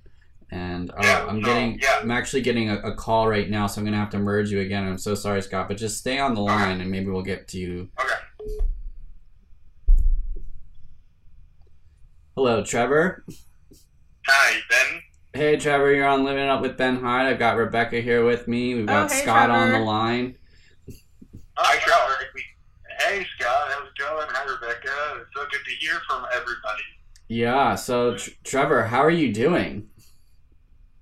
[0.50, 2.00] And uh, Yeah, I'm no, getting, yeah.
[2.02, 4.60] I'm actually getting a, a call right now, so I'm gonna have to merge you
[4.60, 4.86] again.
[4.86, 7.58] I'm so sorry, Scott, but just stay on the line, and maybe we'll get to
[7.58, 7.90] you.
[8.00, 8.66] Okay.
[12.36, 13.24] Hello, Trevor.
[14.28, 15.02] Hi, Ben.
[15.34, 17.28] Hey, Trevor, you're on Living Up with Ben Hyde.
[17.28, 18.76] I've got Rebecca here with me.
[18.76, 20.36] We've got Oh, hey, Scott on the line.
[21.56, 22.18] Hi, Trevor.
[23.06, 23.68] Hey, Scott.
[23.70, 24.28] How's it going?
[24.30, 25.22] Hi, Rebecca.
[25.22, 26.84] It's so good to hear from everybody.
[27.28, 27.76] Yeah.
[27.76, 29.88] So, tr- Trevor, how are you doing?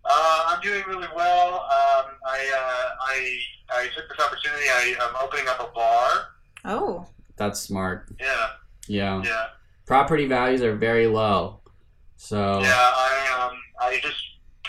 [0.06, 1.56] Uh, I'm doing really well.
[1.56, 3.38] Um, I, uh, I,
[3.72, 4.66] I took this opportunity.
[4.70, 6.10] I, I'm opening up a bar.
[6.66, 7.06] Oh.
[7.38, 8.10] That's smart.
[8.20, 8.48] Yeah,
[8.88, 9.22] Yeah.
[9.24, 9.46] yeah,
[9.86, 11.62] Property values are very low.
[12.18, 12.60] So.
[12.62, 12.74] yeah.
[12.76, 14.18] I, um, I just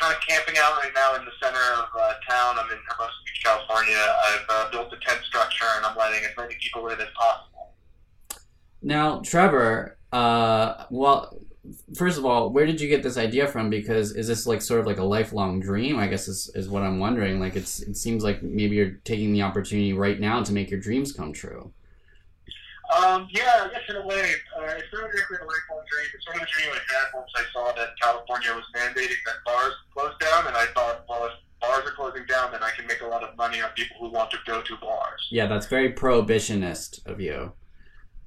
[0.01, 2.57] kind of camping out right now in the center of uh, town.
[2.59, 4.17] I'm in Hermosa Beach, California.
[4.27, 7.75] I've uh, built a tent structure and I'm letting as many people in as possible.
[8.83, 11.39] Now, Trevor, uh, well,
[11.95, 13.69] first of all, where did you get this idea from?
[13.69, 15.99] Because is this like sort of like a lifelong dream?
[15.99, 17.39] I guess is, is what I'm wondering.
[17.39, 20.81] Like, it's it seems like maybe you're taking the opportunity right now to make your
[20.81, 21.73] dreams come true.
[22.91, 26.09] Um, yeah, I guess in a way, uh, it's not exactly a lifelong dream.
[26.15, 29.37] It's sort of a dream I had once I saw that California was mandating that
[29.47, 32.87] bars close down, and I thought, well, if bars are closing down, then I can
[32.87, 35.29] make a lot of money on people who want to go to bars.
[35.31, 37.53] Yeah, that's very prohibitionist of you.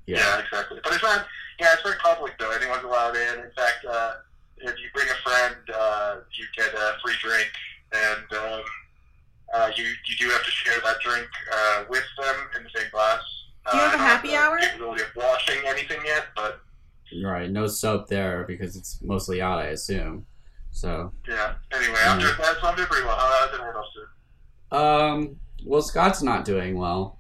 [0.06, 0.40] Yeah, Yeah.
[0.40, 0.80] exactly.
[0.84, 1.26] But it's not.
[1.60, 2.52] Yeah, it's very public though.
[2.52, 3.40] Anyone's allowed in.
[3.40, 4.14] In fact, uh,
[4.58, 7.50] if you bring a friend, uh, you get a free drink,
[7.94, 8.62] and um,
[9.54, 12.90] uh, you you do have to share that drink uh, with them in the same
[12.92, 13.22] glass.
[13.72, 14.58] Do you Uh, have a I don't happy the hour?
[14.60, 16.60] Capability of washing anything yet, but
[17.24, 17.50] Right.
[17.52, 20.26] No soap there because it's mostly out, I assume.
[20.72, 21.54] So, yeah.
[21.72, 22.26] Anyway, I'm Yeah.
[22.26, 23.16] doing that's I'm doing pretty well.
[23.16, 24.82] How- How's everyone else doing?
[24.82, 27.20] um, well, Scott's not doing well.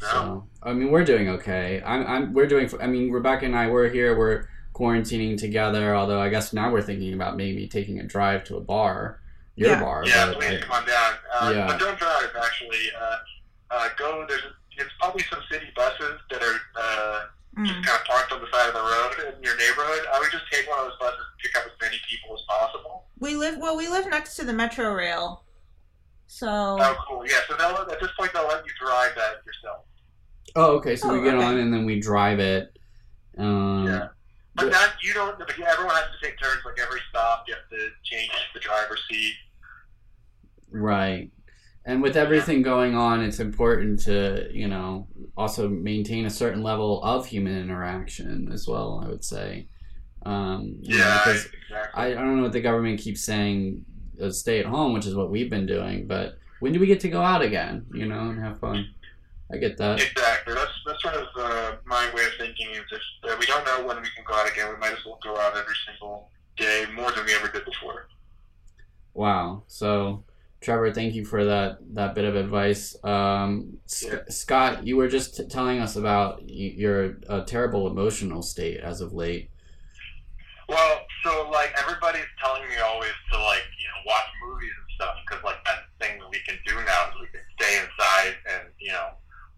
[0.00, 0.08] No.
[0.08, 1.82] So, I mean, we're doing okay.
[1.84, 2.70] I'm, I'm, we're doing.
[2.80, 4.16] I mean, Rebecca and I, we're here.
[4.16, 5.94] We're quarantining together.
[5.94, 9.20] Although I guess now we're thinking about maybe taking a drive to a bar,
[9.56, 9.80] your Yeah.
[9.82, 10.04] bar.
[10.06, 11.12] Yeah, but please I- come on down.
[11.34, 11.66] Uh, Yeah.
[11.66, 12.30] But don't drive.
[12.42, 13.16] Actually, uh,
[13.70, 14.24] uh, go.
[14.28, 14.42] There's
[14.78, 17.20] it's probably some city buses that are uh,
[17.64, 17.84] just Mm.
[17.86, 20.04] kind of parked on the side of the road in your neighborhood.
[20.12, 22.42] I would just take one of those buses and pick up as many people as
[22.48, 23.06] possible.
[23.18, 23.76] We live well.
[23.78, 25.44] We live next to the metro rail,
[26.26, 27.26] so Oh, cool.
[27.26, 27.38] Yeah.
[27.48, 29.84] So they'll, at this point, they'll let you drive that yourself.
[30.54, 30.96] oh, okay.
[30.96, 31.44] So Oh, we get okay.
[31.46, 32.76] on and then we drive it.
[33.38, 34.08] Um, Yeah.
[34.54, 35.38] But but- not you don't.
[35.38, 36.60] But yeah, everyone has to take turns.
[36.64, 39.34] Like every stop, you have to change the driver's seat.
[40.70, 41.30] Right.
[41.88, 47.00] And with everything going on, it's important to, you know, also maintain a certain level
[47.04, 49.68] of human interaction as well, I would say.
[50.24, 51.18] Um, know, Yeah.
[51.18, 52.02] because exactly.
[52.02, 53.84] I, I don't know what the government keeps saying,
[54.20, 56.98] uh, stay at home, which is what we've been doing, but when do we get
[57.00, 58.88] to go out again, you know, and have fun?
[59.52, 60.02] I get that.
[60.02, 60.54] Exactly.
[60.54, 62.68] That's that's sort of uh, my way of thinking.
[62.70, 65.04] Is if uh, we don't know when we can go out again, we might as
[65.04, 68.08] well go out every single day more than we ever did before.
[69.14, 69.62] Wow.
[69.68, 70.24] So,
[70.60, 72.96] Trevor, thank you for that that bit of advice.
[73.04, 74.20] Um, Yeah.
[74.28, 79.00] Scott, you were just t- telling us about y- your uh, terrible emotional state as
[79.00, 79.50] of late.
[80.68, 85.14] Well, so like everybody's telling me always to like you know watch movies and stuff
[85.28, 88.68] because like that thing that we can do now is we can stay inside and
[88.80, 89.08] you know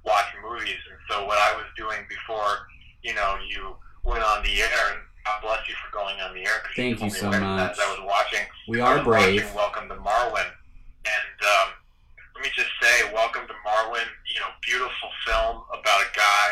[0.04, 0.76] watch movies.
[0.90, 2.58] And so what I was doing before
[3.02, 6.42] you know you went on the air, and God bless you for going on the
[6.44, 6.60] air.
[6.76, 7.40] Thank you me so much.
[7.40, 8.46] That I was watching.
[8.68, 9.42] We are brave.
[9.44, 10.46] Watching Welcome to Marwen,
[11.08, 11.68] and um,
[12.34, 14.08] let me just say, Welcome to Marwen.
[14.34, 16.48] You know, beautiful film about a guy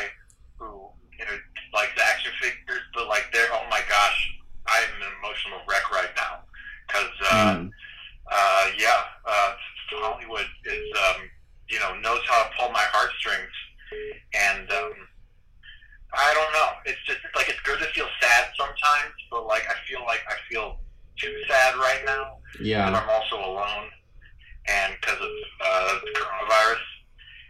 [0.59, 0.89] who
[1.19, 1.37] you know
[1.75, 4.19] likes action figures, but like they're oh my gosh,
[4.67, 6.43] I'm an emotional wreck right now
[6.89, 7.71] because uh, Mm.
[8.33, 9.53] uh, yeah, uh,
[10.03, 11.23] Hollywood is um,
[11.69, 13.55] you know knows how to pull my heartstrings,
[14.35, 14.93] and um,
[16.15, 16.69] I don't know.
[16.87, 20.35] It's just like it's good to feel sad sometimes, but like I feel like I
[20.51, 20.81] feel
[21.21, 22.87] too sad right now Yeah.
[22.89, 23.89] I'm also alone,
[24.69, 25.31] and because of
[25.65, 26.83] uh, the coronavirus.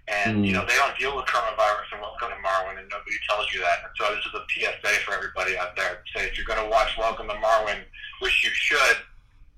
[0.09, 3.53] And you know they don't deal with coronavirus and Welcome to Marwen, and nobody tells
[3.53, 3.83] you that.
[3.83, 6.05] And so this is a PSA for everybody out there.
[6.15, 7.83] Say if you're going to watch Welcome to Marwen,
[8.21, 8.99] which you should,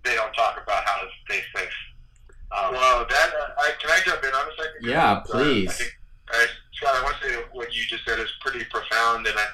[0.04, 1.68] they don't talk about how to stay safe.
[2.50, 4.88] Um, well, that uh, I, can I jump in on a second?
[4.88, 5.68] Yeah, Uh, please.
[5.68, 5.92] I think,
[6.32, 9.44] uh, Scott, I want to say what you just said is pretty profound, and I,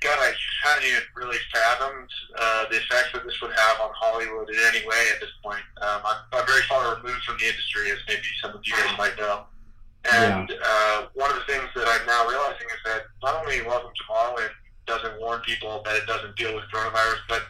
[0.00, 0.32] God, I
[0.62, 4.86] hadn't even really fathomed uh, the effects that this would have on Hollywood in any
[4.86, 5.62] way at this point.
[5.80, 8.98] Um, I'm, I'm very far removed from the industry, as maybe some of you guys
[8.98, 9.44] might know.
[10.12, 13.90] And uh, one of the things that I'm now realizing is that not only Welcome
[13.90, 14.50] to Marwen
[14.86, 17.42] doesn't warn people that it doesn't deal with coronavirus, but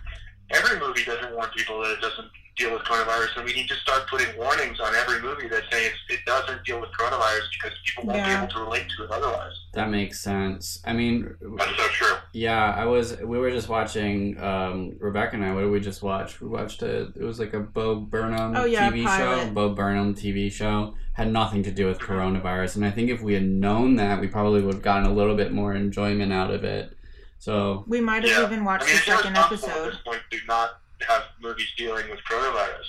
[0.51, 3.75] every movie doesn't warn people that it doesn't deal with coronavirus, and we need to
[3.77, 7.77] start putting warnings on every movie that say it's, it doesn't deal with coronavirus because
[7.85, 8.39] people won't Yeah.
[8.39, 9.53] be able to relate to it otherwise.
[9.75, 10.81] That makes sense.
[10.87, 12.17] I mean, That's so true.
[12.33, 13.19] yeah, I was.
[13.19, 14.41] We were just watching.
[14.43, 15.53] Um, Rebecca and I.
[15.53, 16.41] What did we just watch?
[16.41, 17.09] We watched a.
[17.15, 19.45] It was like a Bo Burnham Oh, yeah, TV pilot.
[19.49, 19.51] show.
[19.51, 23.35] Bo Burnham TV show had nothing to do with coronavirus, and I think if we
[23.35, 26.65] had known that, we probably would have gotten a little bit more enjoyment out of
[26.65, 26.97] it.
[27.39, 28.47] So We might have Yeah.
[28.47, 29.93] even I watched mean, the second irresponsible at episode.
[29.93, 30.71] this point to not
[31.07, 32.87] have movies dealing with coronavirus.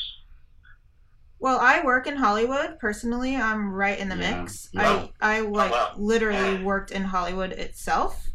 [1.40, 2.80] Well, I work in Hollywood.
[2.80, 4.42] Personally, I'm right in the Yeah.
[4.42, 4.70] mix.
[4.72, 5.08] Yeah.
[5.22, 5.94] I I like wow.
[5.96, 8.28] literally worked in Hollywood itself.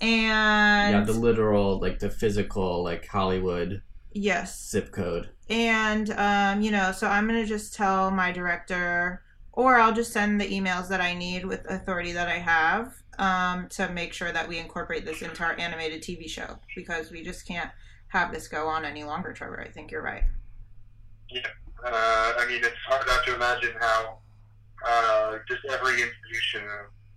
[0.00, 4.68] And yeah, the literal, like the physical, like Hollywood yes.
[4.70, 5.30] zip code.
[5.50, 10.40] And um, you know, so I'm gonna just tell my director, or I'll just send
[10.40, 14.48] the emails that I need with authority that I have um, to make sure that
[14.48, 17.70] we incorporate this into our animated TV show because we just can't
[18.08, 19.32] have this go on any longer.
[19.32, 20.24] Trevor, I think you're right.
[21.84, 24.18] Uh, I mean, it's hard not to imagine how
[24.86, 26.62] uh, just every institution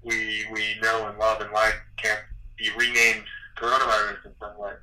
[0.04, 2.20] we we know and love and like can't
[2.58, 3.24] be renamed
[3.58, 4.74] coronavirus in some way.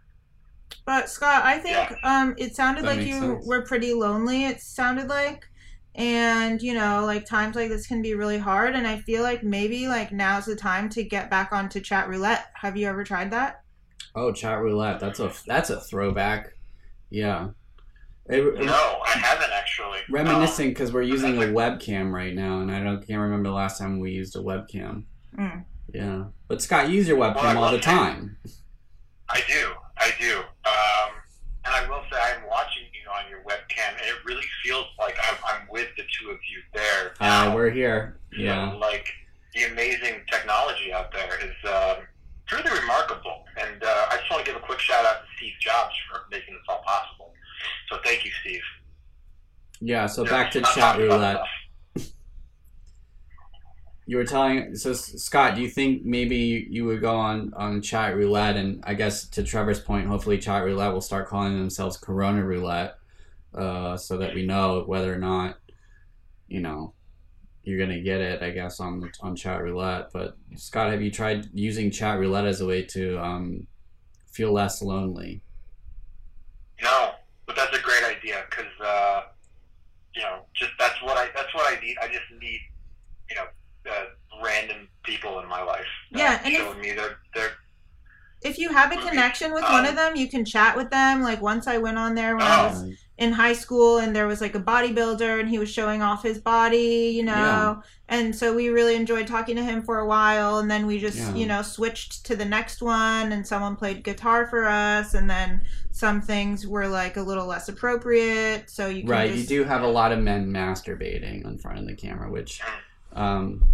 [0.84, 1.96] But Scott, I think Yeah.
[2.22, 3.46] um, it sounded That like you sense.
[3.46, 4.46] were pretty lonely.
[4.46, 5.44] It sounded like,
[5.94, 8.74] and you know, like times like this can be really hard.
[8.74, 12.46] And I feel like maybe like now's the time to get back onto chat roulette.
[12.54, 13.62] Have you ever tried that?
[14.18, 14.98] Oh, chat roulette.
[15.00, 16.52] That's a that's a throwback.
[17.10, 17.48] Yeah.
[18.28, 20.00] It- it- No, I haven't actually.
[20.10, 23.78] reminiscing because we're using a webcam right now, and I don't can't remember the last
[23.78, 25.04] time we used a webcam.
[25.38, 25.64] Mm.
[25.94, 28.36] Yeah, but Scott, you use your Well, webcam all the say- time.
[29.30, 30.38] I do, I do.
[30.38, 31.10] Um,
[31.64, 35.16] and I will say, I'm watching you on your webcam, and it really feels like
[35.22, 37.14] I'm, I'm with the two of you there.
[37.20, 38.18] Uh, we're here.
[38.34, 39.06] So, Yeah, like
[39.54, 42.04] the amazing technology out there is um,
[42.48, 43.44] truly remarkable.
[43.60, 46.22] And uh, I just want to give a quick shout out to Steve Jobs for
[46.30, 47.32] making this all possible.
[47.88, 48.62] So thank you, Steve.
[49.80, 50.06] yeah.
[50.06, 51.40] So Yeah, back to chat roulette.
[54.06, 55.54] You were telling so Scott.
[55.54, 59.28] Do you think maybe you, you would go on on chat roulette, and I guess
[59.28, 62.94] to Trevor's point, hopefully chat roulette will start calling themselves Corona roulette,
[63.54, 65.58] uh, so that we know whether or not,
[66.46, 66.94] you know,
[67.68, 68.42] you're gonna get it.
[68.42, 70.10] I guess on on chat roulette.
[70.12, 73.66] But Scott, have you tried using chat roulette as a way to um,
[74.32, 75.42] feel less lonely?
[76.82, 77.10] No,
[77.46, 79.22] but that's a great idea because uh,
[80.14, 81.96] you know, just that's what I that's what I need.
[82.00, 82.60] I just need
[83.30, 83.44] you know
[83.90, 84.04] uh,
[84.42, 85.84] random people in my life.
[86.10, 87.50] Yeah, and if- showing me their their
[88.42, 91.22] If you have a connection with one of them, you can chat with them.
[91.22, 92.86] Like once I went on there when I was Uh,
[93.18, 96.38] in high school and there was like a bodybuilder and he was showing off his
[96.38, 97.32] body, you know.
[97.32, 97.76] Yeah.
[98.08, 101.18] And so we really enjoyed talking to him for a while and then we just,
[101.18, 101.34] Yeah.
[101.34, 105.62] you know, switched to the next one and someone played guitar for us and then
[105.90, 108.70] some things were like a little less appropriate.
[108.70, 111.86] So you right, just, you do have a lot of men masturbating in front of
[111.88, 112.60] the camera, which.
[113.14, 113.64] Um,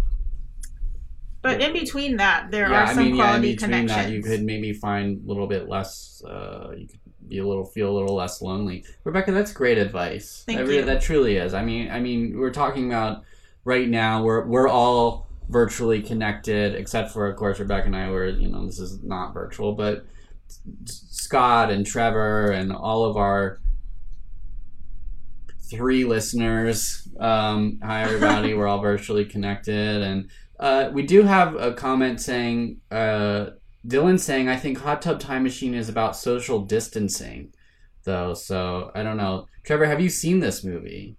[1.43, 4.05] But in between that, there yeah, are I some mean, yeah, in quality between connections.
[4.07, 6.23] that, you could maybe find a little bit less.
[6.27, 8.83] Uh, you could be a little feel a little less lonely.
[9.03, 10.43] Rebecca, that's great advice.
[10.45, 10.85] Thank that, you.
[10.85, 11.53] that truly is.
[11.53, 13.23] I mean, I mean, we're talking about
[13.63, 14.23] right now.
[14.23, 18.09] We're we're all virtually connected, except for of course Rebecca and I.
[18.09, 20.05] Were you know this is not virtual, but
[20.85, 23.59] Scott and Trevor and all of our
[25.69, 27.07] three listeners.
[27.19, 32.81] Um, hi everybody, we're all virtually connected, and uh, we do have a comment saying
[32.91, 33.47] uh,
[33.87, 37.53] Dylan saying I think Hot Tub Time Machine is about social distancing,
[38.03, 38.33] though.
[38.33, 39.47] So I don't know.
[39.63, 41.17] Trevor, have you seen this movie,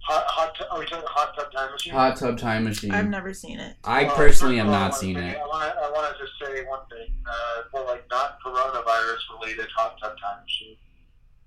[0.00, 0.54] hot hot.
[0.54, 1.92] T- are we talking hot tub time machine?
[1.92, 2.92] Hot Tub Time Machine?
[2.92, 3.76] I've never seen it.
[3.84, 5.36] I Well, personally have not seen it.
[5.36, 7.14] I want to I want to just say one thing.
[7.26, 10.76] Uh, well, like not coronavirus related hot tub time machine.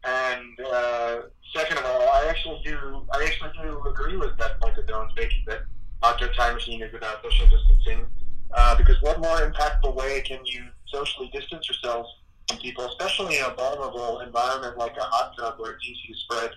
[0.03, 1.21] And uh,
[1.55, 5.13] second of all, I actually do I actually do agree with that point that Dylan's
[5.15, 5.63] making that
[6.01, 8.05] hot tub time machine is about social distancing.
[8.53, 12.09] Uh, because what more impactful way can you socially distance yourselves
[12.47, 16.19] from people, especially in a vulnerable environment like a hot tub where it's easy to
[16.19, 16.51] spread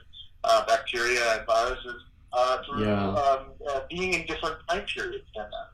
[0.44, 3.08] uh, bacteria and viruses uh, through Yeah.
[3.08, 5.68] um, uh, being in different time periods than that.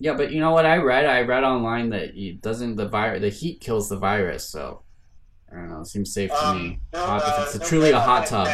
[0.00, 1.06] Yeah, but you know what I read?
[1.06, 4.82] I read online that it doesn't the virus the heat kills the virus, so
[5.50, 5.80] I don't know.
[5.80, 6.60] It seems safe to me.
[6.60, 8.46] Um, no, Hot- uh, if it's no, truly a hot tub.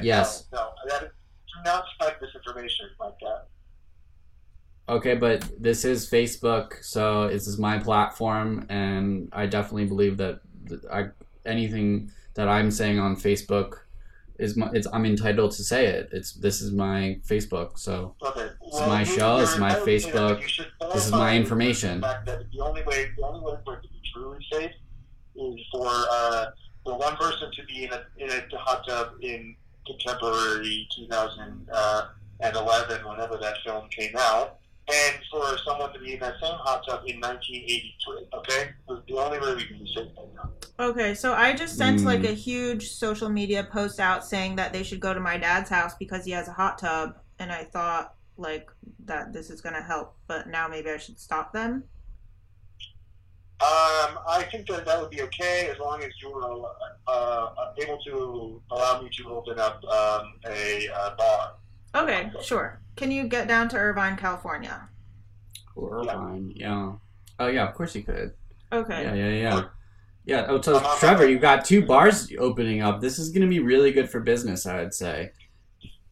[0.00, 0.46] Yes.
[0.52, 3.46] No, no that is, do not spread misinformation like that.
[4.88, 10.40] Okay, but this is Facebook, so this is my platform, and I definitely believe that
[10.90, 11.08] I
[11.44, 13.80] anything that I'm saying on Facebook
[14.38, 16.08] is my, it's I'm entitled to say it.
[16.12, 18.48] It's this is my Facebook, so Okay.
[18.64, 20.40] This is my show, is my Facebook,
[20.92, 22.00] this is my information.
[22.00, 24.72] The fact that the only way, the only way for it to be truly safe
[25.36, 26.46] is for uh,
[26.84, 29.54] for one person to be in a in a hot tub in
[29.86, 34.58] contemporary 2011, whenever that film came out,
[34.90, 38.26] and for someone to be in that same hot tub in 1983.
[38.34, 40.50] Okay, That's the only way we can be safe right now.
[40.80, 42.04] Okay, so I just sent Mm.
[42.04, 45.68] like a huge social media post out saying that they should go to my dad's
[45.68, 48.70] house because he has a hot tub, and I thought like
[49.04, 51.84] that this is gonna help, but now maybe I should stop them.
[53.60, 56.64] Um, I think that that would be okay as long as you're
[57.08, 61.54] uh, uh, able to allow me to open up um, a uh, bar.
[61.94, 62.80] Okay, sure.
[62.96, 64.88] Can you get down to Irvine, California?
[65.76, 66.92] Irvine, yeah.
[67.38, 68.32] Oh yeah, of course you could.
[68.72, 69.02] Okay.
[69.02, 69.62] Yeah, yeah, yeah.
[70.24, 70.46] Yeah.
[70.48, 73.00] Oh, so I'm on my Trevor, you've got two bars opening up.
[73.00, 75.30] This is going to be really good for business, I would say.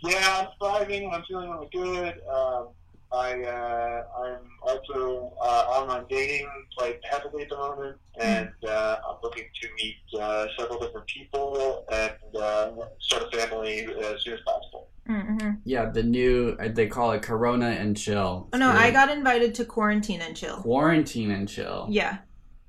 [0.01, 1.11] Yeah, I'm thriving.
[1.13, 2.21] I'm feeling really good.
[2.27, 2.69] Um,
[3.17, 9.17] I uh, I'm also uh, online dating quite heavily at the moment, and uh, I'm
[9.23, 14.41] looking to meet uh, several different people and uh, start a family as soon as
[14.41, 14.91] possible.
[15.09, 15.51] Mm-hmm.
[15.65, 18.49] Yeah, the new uh, they call it Corona and Chill.
[18.53, 20.57] Oh no, It's I got invited to quarantine and chill.
[20.59, 21.87] quarantine and chill.
[21.89, 22.19] Yeah,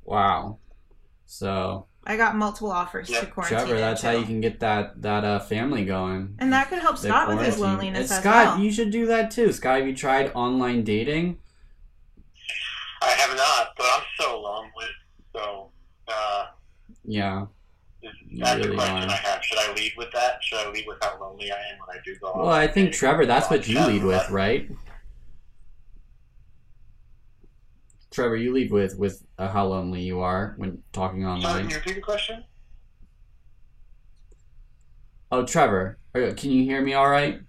[0.04, 0.60] Wow.
[1.26, 3.58] So I got multiple offers Yeah, to quarantine.
[3.60, 6.36] Trevor, and that's how you can get that that uh, family going.
[6.40, 8.60] And that could help Scott with his loneliness And as Scott, well.
[8.60, 9.52] you should do that too.
[9.52, 11.38] Scott, have you tried online dating?
[13.02, 14.86] I have not, but I'm so lonely.
[15.36, 15.70] So
[16.08, 16.46] uh,
[17.06, 17.46] Yeah.
[18.40, 19.10] that's You the question are.
[19.10, 19.44] I have.
[19.44, 20.38] Should I lead with that?
[20.42, 22.32] Should I lead with how lonely I am when I do go?
[22.36, 22.94] Well, I think dating?
[22.94, 24.70] Trevor, that's what you lead with, right?
[28.12, 31.64] Trevor, you lead with with uh, how lonely you are when talking online.
[31.64, 32.44] can you repeat the question?
[35.32, 37.42] Oh, Trevor, can you hear me all right?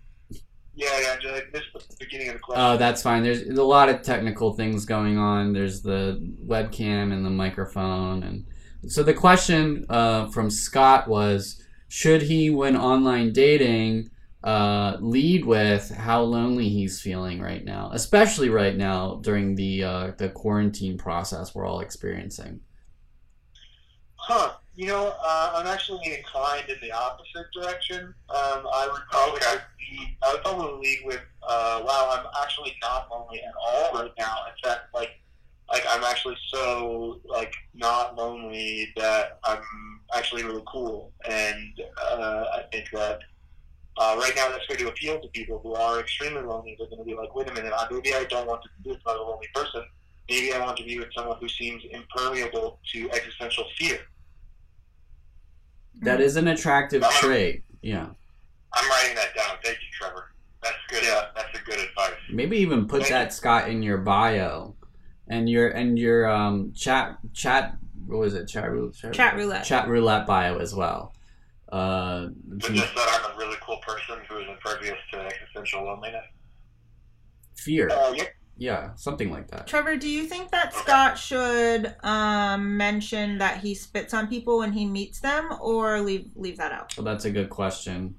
[0.74, 2.64] Yeah, yeah, I missed the beginning of the question.
[2.64, 3.22] Oh, that's fine.
[3.22, 5.52] There's a lot of technical things going on.
[5.52, 8.46] There's the webcam and the microphone, and
[8.88, 14.10] so the question uh, from Scott was: Should he, when online dating,
[14.44, 20.12] uh, lead with how lonely he's feeling right now, especially right now during the uh,
[20.16, 22.60] the quarantine process we're all experiencing?
[24.16, 24.52] Huh.
[24.76, 28.14] You know, uh, I'm actually inclined in the opposite direction.
[28.28, 33.08] Um, I would probably lead, I would probably lead with, uh, wow, I'm actually not
[33.10, 34.36] lonely at all right now.
[34.46, 35.10] In fact, like,
[35.68, 39.62] like I'm actually so like not lonely that I'm
[40.14, 41.80] actually really cool, and
[42.12, 43.18] uh, I think that
[43.98, 46.76] uh, right now that's going to appeal to people who are extremely lonely.
[46.78, 48.90] They're going to be like, wait a minute, uh, maybe I don't want to be
[48.90, 49.82] with another lonely person.
[50.30, 53.98] Maybe I want to be with someone who seems impermeable to existential fear.
[56.02, 57.64] That is an attractive trait.
[57.82, 58.06] Yeah.
[58.74, 59.56] I'm writing that down.
[59.64, 60.26] Thank you, Trevor.
[60.62, 61.02] That's good.
[61.02, 62.14] Yeah, that's a good advice.
[62.30, 64.74] Maybe even put Thank that Scott in your bio,
[65.28, 69.64] and your and your um chat chat what was it chat roulette Chat roulette.
[69.64, 71.14] chat roulette bio as well.
[71.70, 76.24] Uh, But just that I'm a really cool person who is impervious to existential loneliness.
[77.56, 78.24] fear, Uh, yeah.
[78.56, 79.66] yeah, something like that.
[79.66, 84.72] Trevor, do you think that Scott should um, mention that he spits on people when
[84.72, 86.96] he meets them, or leave leave that out?
[86.96, 88.14] Well, that's a good question.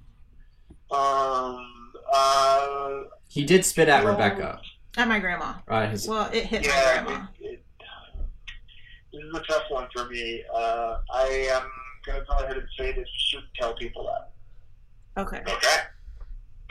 [0.92, 1.66] Um.
[2.14, 3.02] Uh.
[3.28, 4.60] He did spit at Well, Rebecca.
[4.98, 5.54] At my grandma.
[5.68, 7.28] Right, his Well, it hit my grandma.
[7.40, 7.64] It, it,
[9.14, 10.44] this is a tough one for me.
[10.54, 11.70] Uh, I am
[12.12, 15.22] gonna go ahead and say that you should tell people that.
[15.22, 15.38] Okay.
[15.40, 15.78] Okay.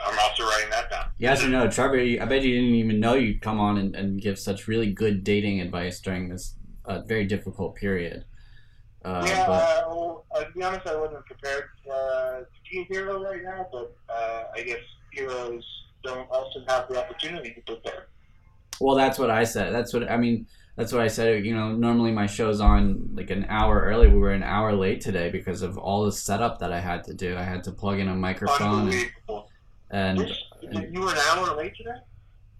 [0.01, 1.11] I'm also writing that down.
[1.17, 1.99] yes or no, Trevor?
[1.99, 5.23] I bet you didn't even know you'd come on and, and give such really good
[5.23, 6.55] dating advice during this
[6.85, 8.23] uh, very difficult period.
[9.03, 12.79] Uh, yeah, but uh, well, uh, to be honest, I wasn't prepared uh, to be
[12.79, 14.79] a hero right now, but uh, I guess
[15.11, 15.63] heroes
[16.03, 18.07] don't often have the opportunity to prepare.
[18.79, 19.73] Well, that's what I said.
[19.73, 20.47] That's what I mean.
[20.79, 21.45] That's what I said.
[21.45, 24.07] You know, normally my show's on like an hour early.
[24.07, 27.13] We were an hour late today because of all the setup that I had to
[27.13, 27.35] do.
[27.35, 29.49] I had to plug in a microphone, and, Unbelievable.
[29.91, 30.37] and This-
[30.93, 31.97] you were an hour late today?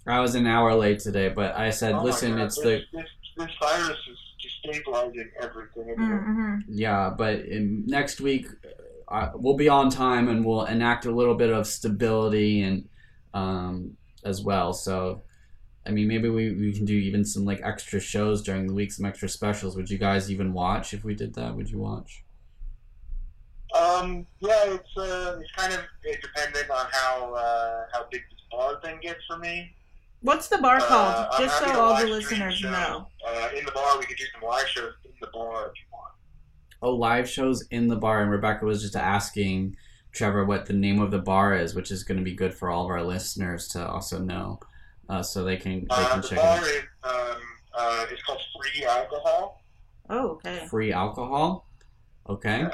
[0.06, 1.30] I was an hour late today.
[1.30, 3.08] But I said, Oh listen, God, it's this, the This,
[3.38, 4.18] this virus is
[4.76, 5.96] destabilizing everything.
[5.98, 6.56] Mm-hmm.
[6.68, 7.14] yeah.
[7.18, 8.48] But in, next week,
[9.08, 12.90] uh, we'll be on time and we'll enact a little bit of stability and
[13.34, 13.96] um,
[14.26, 14.74] as well.
[14.74, 15.22] So.
[15.86, 18.92] I mean, maybe we, we can do even some like extra shows during the week,
[18.92, 19.76] some extra specials.
[19.76, 21.56] Would you guys even watch if we did that?
[21.56, 22.24] Would you watch?
[23.76, 25.82] Um, yeah, it's uh, it's kind of
[26.22, 29.74] dependent on how uh, how big this bar thing gets for me.
[30.22, 31.28] What's the bar Uh, called?
[31.32, 32.72] I'm Just so all live the listeners shows.
[32.72, 33.08] know.
[33.26, 35.86] Uh, in the bar, we could do some live shows in the bar if you
[35.94, 36.14] want.
[36.82, 39.76] oh live shows in the bar and rebecca was just asking
[40.12, 42.70] trevor what the name of the bar is which is going to be good for
[42.70, 44.60] all of our listeners to also know
[45.10, 47.42] uh, so they can they Uh, can the check it bar out is um,
[47.78, 49.62] uh, it's called Free Alcohol.
[50.12, 50.66] Oh, okay.
[50.68, 51.68] free alcohol
[52.28, 52.72] okay Yeah.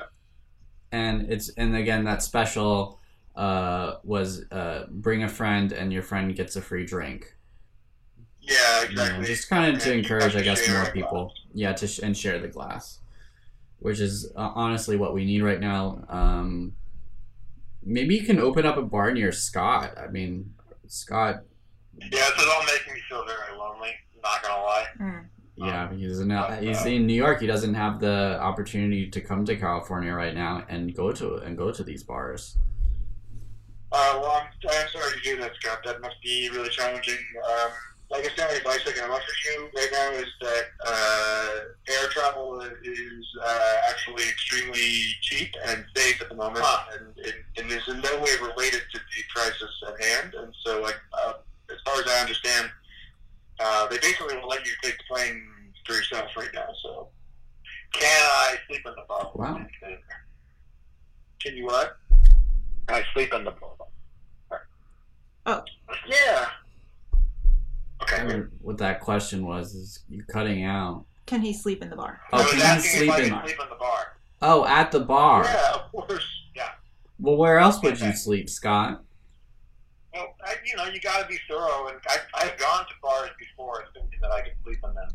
[0.94, 3.00] and it's and again that special
[3.36, 7.36] uh, was uh, bring a friend and your friend gets a free drink.
[8.40, 9.26] Yeah, You know, exactly.
[9.26, 11.34] just kind of to And you encourage, have I guess, more a people.
[11.54, 13.00] Yeah, to sh- and share the glass,
[13.80, 16.06] which is uh, honestly what we need right now.
[16.08, 16.74] Um,
[17.84, 19.98] maybe you can open up a bar near Scott.
[19.98, 20.54] I mean,
[20.88, 21.42] Scott.
[22.00, 23.92] Yeah, this is all making me feel very lonely.
[24.24, 24.86] Not gonna lie.
[25.00, 25.26] Mm.
[25.58, 26.30] Yeah, he's in
[26.62, 27.40] he's in New York.
[27.40, 31.58] He doesn't have the opportunity to come to California right now and go to and
[31.58, 32.58] go to these bars.
[33.92, 35.80] Uh, well, I'm, I'm sorry to hear that, Scott.
[35.86, 37.18] That must be really challenging.
[37.48, 37.72] Um,
[38.12, 41.50] like I said, the advice I can offer you right now is that uh,
[41.88, 47.72] air travel is uh, actually extremely cheap and safe at the moment, and, and, and
[47.72, 50.34] is in no way related to the crisis at hand.
[50.34, 51.34] And so, like, uh,
[51.70, 52.70] as far as I understand,
[53.60, 55.48] uh, they basically will let you take the plane
[55.86, 56.68] for yourself right now.
[56.84, 57.08] So,
[57.94, 59.32] can I sleep in the bar?
[59.36, 59.66] Wow.
[61.42, 61.98] Can you what?
[62.88, 63.72] Can I sleep in the bar.
[65.48, 65.64] Oh.
[66.08, 66.48] Yeah.
[68.02, 68.18] Okay.
[68.18, 71.06] I mean, what that question was is you cutting out.
[71.26, 72.20] Can he sleep in the bar?
[72.34, 73.32] Oh, I was can he sleep in?
[73.32, 74.18] could sleep in the bar.
[74.42, 75.44] Oh, at the bar.
[75.44, 76.28] Yeah, of course.
[76.56, 76.70] Yeah.
[77.20, 79.04] Well, where else would you sleep, Scott?
[80.16, 83.30] Well, I, you know, you got to be thorough, and I, I've gone to bars
[83.38, 85.10] before thinking that I could sleep in them,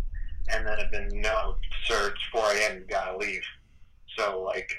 [0.53, 2.79] and then have been, no, sir, it's 4 a.m.
[2.81, 3.43] You gotta leave.
[4.19, 4.71] So, like,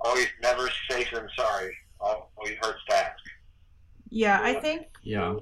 [0.00, 1.72] always never safe than sorry.
[2.00, 3.22] Always hurts to ask.
[4.08, 4.86] Yeah, I think.
[5.02, 5.36] Yeah.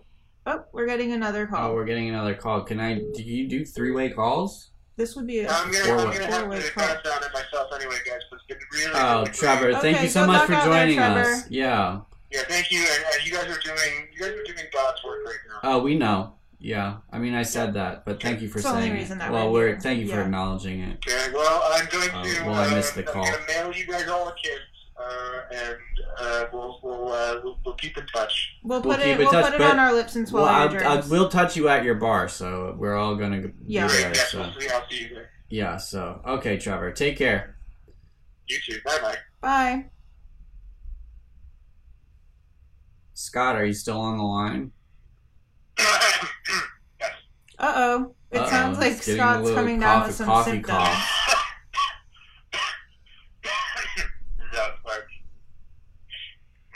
[0.47, 1.71] Oh, we're getting another call.
[1.71, 2.62] Oh, we're getting another call.
[2.62, 2.95] Can I?
[2.95, 4.71] Do you do three way calls?
[4.97, 5.51] This would be a.
[5.51, 6.87] I'm gonna, Four I'm gonna have Four-way to call.
[6.87, 8.21] cut down it myself anyway, guys.
[8.31, 10.87] But it's been really, Oh, Trevor, thank Okay, you so good much for out there,
[10.87, 11.51] joining us.
[11.51, 12.01] Yeah.
[12.37, 15.24] Yeah, thank you, and, and you guys are doing, you guys are doing God's work
[15.24, 15.61] right now.
[15.62, 16.34] Oh, we know.
[16.59, 16.99] Yeah.
[17.12, 19.09] I mean, I said that, but thank you for It's saying it.
[19.18, 19.80] that Well, we're we're here.
[19.80, 20.99] thank you for acknowledging it.
[21.07, 22.43] Okay, well, I'm going Uh, to.
[22.45, 23.24] well, I uh, missed the I'm call.
[23.24, 24.59] going to mail you guys all a kit,
[24.99, 25.76] uh, and
[26.18, 28.53] uh, we'll we'll, uh, we'll we'll keep in touch.
[28.64, 29.12] We'll We'll put keep it.
[29.12, 31.57] in We'll touch, put it on our lips and Well, swallow I'll, I'll, we'll touch
[31.57, 33.87] you at your bar, so we're all gonna be Yeah.
[33.87, 34.03] there.
[34.05, 34.41] Great, yes, So.
[34.43, 35.30] I'll see you there.
[35.51, 35.76] yeah.
[35.76, 37.57] So okay, Trevor, take care.
[38.49, 38.78] You too.
[38.84, 39.16] Bye bye.
[39.41, 39.91] Bye.
[43.21, 44.73] Scott, are you still on the line?
[45.79, 46.23] yes.
[47.59, 48.14] Uh oh.
[48.31, 50.51] It Uh-oh, sounds like it's getting a Scott's little coming down coffee- with some coffee
[50.51, 50.79] symptoms.
[50.79, 51.47] cough.
[54.53, 55.12] That works.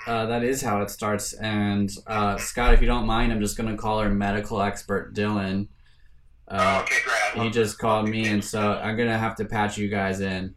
[0.06, 1.34] Uh, that is how it starts.
[1.34, 5.68] And uh, Scott, if you don't mind, I'm just gonna call our medical expert Dylan.
[6.48, 6.96] oh, Uh, okay,
[7.34, 7.44] great.
[7.44, 10.54] he just called me, and so I'm gonna have to patch you guys in.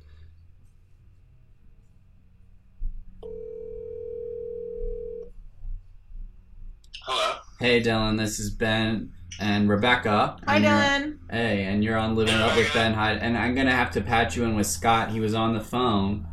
[7.05, 7.35] Hello.
[7.63, 10.35] Hey, Dylan, this is Ben and Rebecca.
[10.45, 11.17] Hi, and Dylan.
[11.31, 14.01] Hey, and you're on Living It Up with Ben Hyde, and I'm gonna have to
[14.01, 15.11] patch you in with Scott.
[15.11, 16.27] He was on the phone,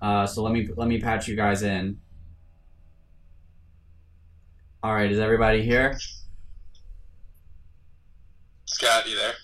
[0.00, 1.98] uh, so let me let me patch you guys in.
[4.84, 5.98] All right, is everybody here?
[8.66, 9.34] Scott, you there?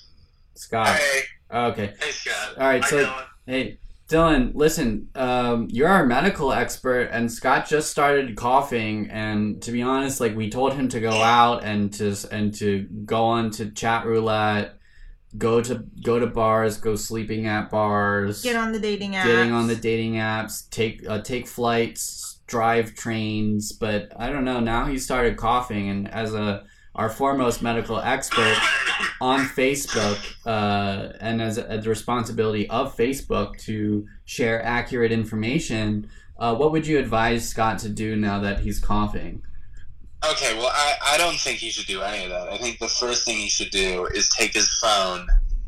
[0.54, 0.86] Scott.
[0.86, 1.20] Hey.
[1.52, 1.94] Okay.
[2.00, 2.58] Hey, Scott.
[2.58, 3.24] All right, Hi, so- Dylan.
[3.44, 3.78] Hey,
[4.08, 9.08] Dylan, listen, um, you're our medical expert, and Scott just started coughing.
[9.10, 12.82] And to be honest, like we told him to go out and to and to
[13.06, 14.76] go on to chat roulette,
[15.38, 19.24] go to go to bars, go sleeping at bars, Get on the dating apps.
[19.24, 23.72] getting on the dating apps, take uh, take flights, drive trains.
[23.72, 24.60] But I don't know.
[24.60, 26.64] Now he started coughing, and as a
[26.94, 28.56] our foremost medical expert
[29.20, 36.54] on Facebook, uh, and as a, the responsibility of Facebook to share accurate information, uh,
[36.54, 39.42] what would you advise Scott to do now that he's coughing?
[40.30, 42.48] Okay, well, I, I don't think he should do any of that.
[42.48, 45.26] I think the first thing he should do is take his phone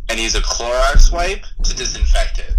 [0.08, 2.54] and use a Clorox wipe to disinfect it.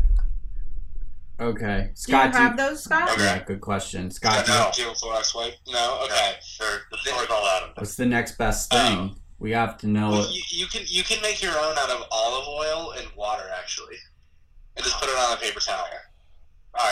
[1.39, 2.31] Okay, Scott, Do you Scott.
[2.33, 3.09] do have those, Scott?
[3.11, 3.23] Okay.
[3.23, 4.45] yeah, good question, Scott.
[4.45, 4.71] do you- no.
[4.73, 5.53] Do you have a Clorox wipe?
[5.67, 5.99] No?
[6.05, 6.35] Okay.
[6.43, 6.81] Sure.
[6.91, 7.69] The store's all out of.
[7.77, 9.15] What's the next best thing?
[9.39, 10.09] We have to know.
[10.09, 13.43] Well, you, you can you can make your own out of olive oil and water,
[13.55, 13.97] actually.
[14.75, 15.85] And just put it on a paper towel.
[16.73, 16.89] All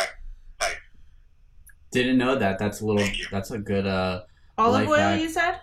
[0.62, 0.76] right.
[1.92, 2.60] Didn't know that.
[2.60, 3.02] That's a little.
[3.02, 3.26] Thank you.
[3.32, 3.88] That's a good.
[3.88, 4.24] Uh,
[4.60, 5.22] Olive oil, hack.
[5.22, 5.60] you said?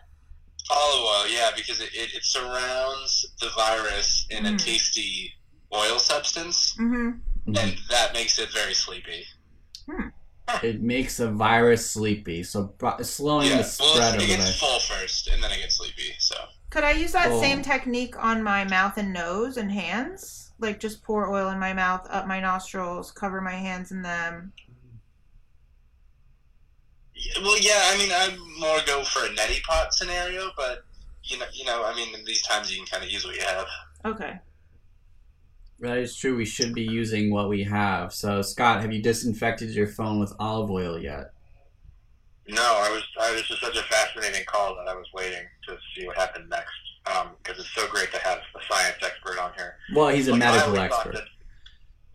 [0.71, 4.65] Olive oil, yeah, because it, it, it surrounds the virus in a Mm.
[4.65, 5.33] tasty
[5.75, 7.11] oil substance, Mm-hmm.
[7.47, 7.91] And mm-hmm.
[7.91, 9.25] that makes it very sleepy.
[9.91, 10.09] Hmm.
[10.63, 14.27] it makes a virus sleepy, so pro- slowing yeah, the spread well, of it the
[14.27, 14.61] gets virus.
[14.61, 16.37] full first, and then it gets sleepy, so.
[16.71, 17.41] Could I use that Oh.
[17.41, 20.53] same technique on my mouth and nose and hands?
[20.59, 24.53] Like just pour oil in my mouth, up my nostrils, cover my hands in them.
[27.41, 30.85] Well, yeah, I mean, I'd more go for a neti pot scenario, but
[31.25, 33.37] you know, you know, I mean, in these times you can kind of use what
[33.37, 33.67] you have.
[34.05, 34.39] Okay.
[35.83, 36.37] That is true.
[36.37, 38.15] We should be using what we have.
[38.15, 41.33] So, Scott, have you disinfected your phone with olive oil yet?
[42.49, 43.03] No, I was.
[43.21, 46.49] I, this is such a fascinating call that I was waiting to see what happened
[46.49, 46.71] next.
[47.43, 49.75] Because it's so great to have a science expert on here.
[49.93, 51.15] Well, he's a Like, medical expert.
[51.15, 51.25] That,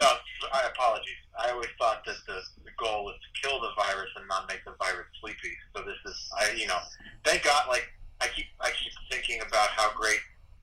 [0.02, 0.08] no,
[0.54, 1.12] I apologize.
[1.38, 4.64] I always thought that the, the goal was to kill the virus and not make
[4.64, 5.54] the virus sleepy.
[5.76, 6.80] So this is, I you know,
[7.26, 7.68] thank God.
[7.68, 7.92] Like
[8.22, 10.20] I keep, I keep thinking about how great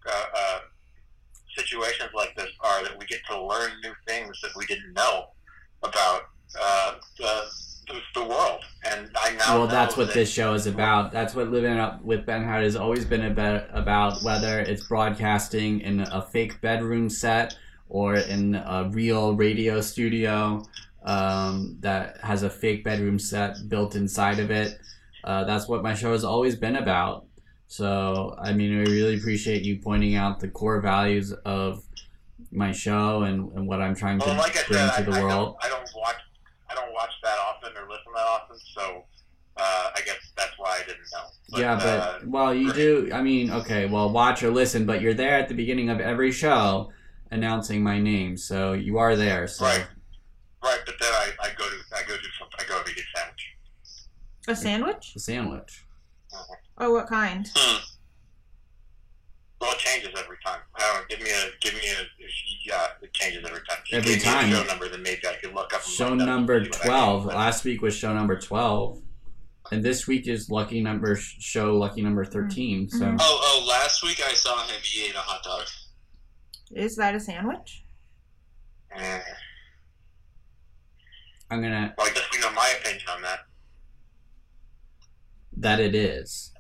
[0.08, 0.58] uh, uh,
[1.56, 5.26] situations like this are that we get to learn new things that we didn't know
[5.82, 6.22] about
[6.60, 7.44] uh, the,
[8.14, 8.62] the world.
[8.86, 11.12] And I now Well, know that's what that- this show is about.
[11.12, 15.80] That's what Living Up with Ben Howard has always been about, about whether it's broadcasting
[15.80, 17.56] in a fake bedroom set
[17.88, 20.64] or in a real radio studio
[21.04, 24.78] um, that has a fake bedroom set built inside of it.
[25.22, 27.26] Uh, that's what my show has always been about.
[27.74, 31.82] So, I mean, we really appreciate you pointing out the core values of
[32.52, 35.18] my show and, and what I'm trying to Well, like bring said, to the I,
[35.18, 35.56] I world.
[35.60, 36.14] don't, I don't watch,
[36.70, 39.04] I don't watch that often or listen that often, so
[39.56, 41.24] uh, I guess that's why I didn't know.
[41.50, 43.10] But, yeah, uh, but well, you do.
[43.12, 46.30] I mean, okay, well, watch or listen, but you're there at the beginning of every
[46.30, 46.92] show
[47.32, 49.48] announcing my name, so you are there.
[49.48, 49.84] So Right.
[50.62, 50.80] right.
[50.86, 53.18] But then I, I go to, I go to, some, I go to get a
[53.18, 53.56] sandwich.
[54.46, 55.12] A sandwich?
[55.16, 55.84] A sandwich.
[56.78, 57.48] Oh, what kind?
[57.54, 57.76] Hmm.
[59.60, 60.60] Well, it changes every time.
[60.76, 62.26] I give me a, give me a,
[62.66, 63.78] yeah, it changes every time.
[63.84, 64.50] If you Every gave me a time.
[64.50, 65.82] show number, then maybe I could look up.
[65.82, 67.24] Show look it up number see what I twelve.
[67.26, 69.00] Last week was show number twelve,
[69.72, 72.90] and this week is lucky number show lucky number thirteen.
[72.90, 73.16] So Mhm.
[73.20, 73.66] Oh, oh!
[73.68, 74.74] Last week I saw him.
[74.82, 75.66] He ate a hot dog.
[76.72, 77.84] Is that a sandwich?
[78.94, 79.20] Eh,
[81.50, 83.40] I'm gonna Well, I guess we know my opinion on that.
[85.56, 86.50] that it is.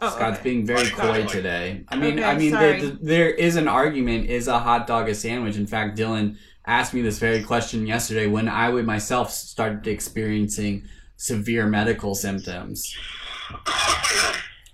[0.00, 0.50] Oh, Scott's okay.
[0.50, 1.28] being very coy right.
[1.28, 1.84] today.
[1.88, 2.80] I mean, Okay, I mean, sorry.
[2.80, 5.56] there, there is an argument: is a hot dog a sandwich?
[5.56, 6.36] In fact, Dylan
[6.66, 10.84] asked me this very question yesterday when I would myself started experiencing
[11.16, 12.94] severe medical symptoms.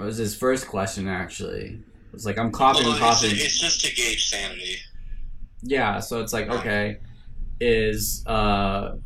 [0.01, 1.67] It was his first question, actually.
[2.09, 3.31] It was like, I'm coughing, Well, it's, coughing.
[3.33, 4.77] it's just to gauge sanity.
[5.63, 6.99] Yeah, so it's like, okay,
[7.61, 8.97] is uh,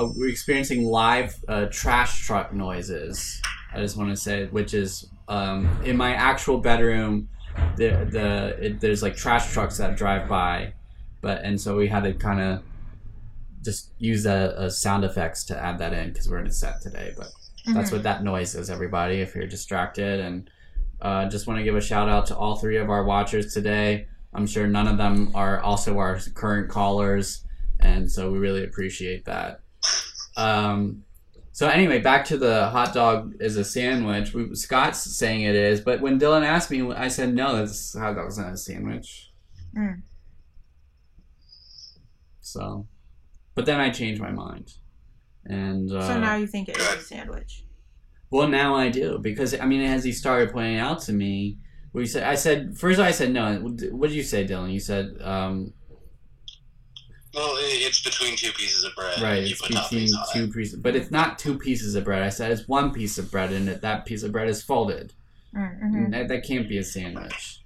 [0.00, 3.40] uh, we're experiencing live uh, trash truck noises.
[3.74, 7.28] I just want to say, which is um, in my actual bedroom,
[7.76, 10.72] the the it, there's like trash trucks that drive by,
[11.20, 12.62] but and so we had to kind of
[13.64, 16.80] just use a, a sound effects to add that in because we're in a set
[16.80, 17.12] today.
[17.16, 17.28] But
[17.74, 17.94] that's Mhm.
[17.94, 19.20] what that noise is, everybody.
[19.20, 20.48] If you're distracted, and
[21.02, 24.06] uh, just want to give a shout out to all three of our watchers today.
[24.34, 27.44] I'm sure none of them are also our current callers,
[27.80, 29.60] and so we really appreciate that.
[30.36, 31.04] Um,
[31.58, 34.32] so anyway, back to the hot dog is a sandwich.
[34.32, 38.14] We, Scott's saying it is, but when Dylan asked me, I said no, that's hot
[38.14, 39.32] dog's not a sandwich.
[39.76, 40.02] Mm.
[42.40, 42.86] So,
[43.56, 44.74] but then I changed my mind,
[45.46, 47.64] and uh, So now you think it is a sandwich?
[48.30, 51.58] well, now I do because I mean, as he started pointing out to me,
[51.92, 53.56] we said I said first I said no.
[53.56, 54.72] What did you say, Dylan?
[54.72, 55.72] You said um,
[57.34, 59.20] Well, it's between two pieces of bread.
[59.20, 59.42] right.
[59.44, 60.52] It's between two it.
[60.52, 62.22] pieces, but it's not two pieces of bread.
[62.22, 65.12] I said it's one piece of bread, and that that piece of bread is folded.
[65.54, 66.10] Mm-hmm.
[66.10, 67.60] That, that can't be a sandwich.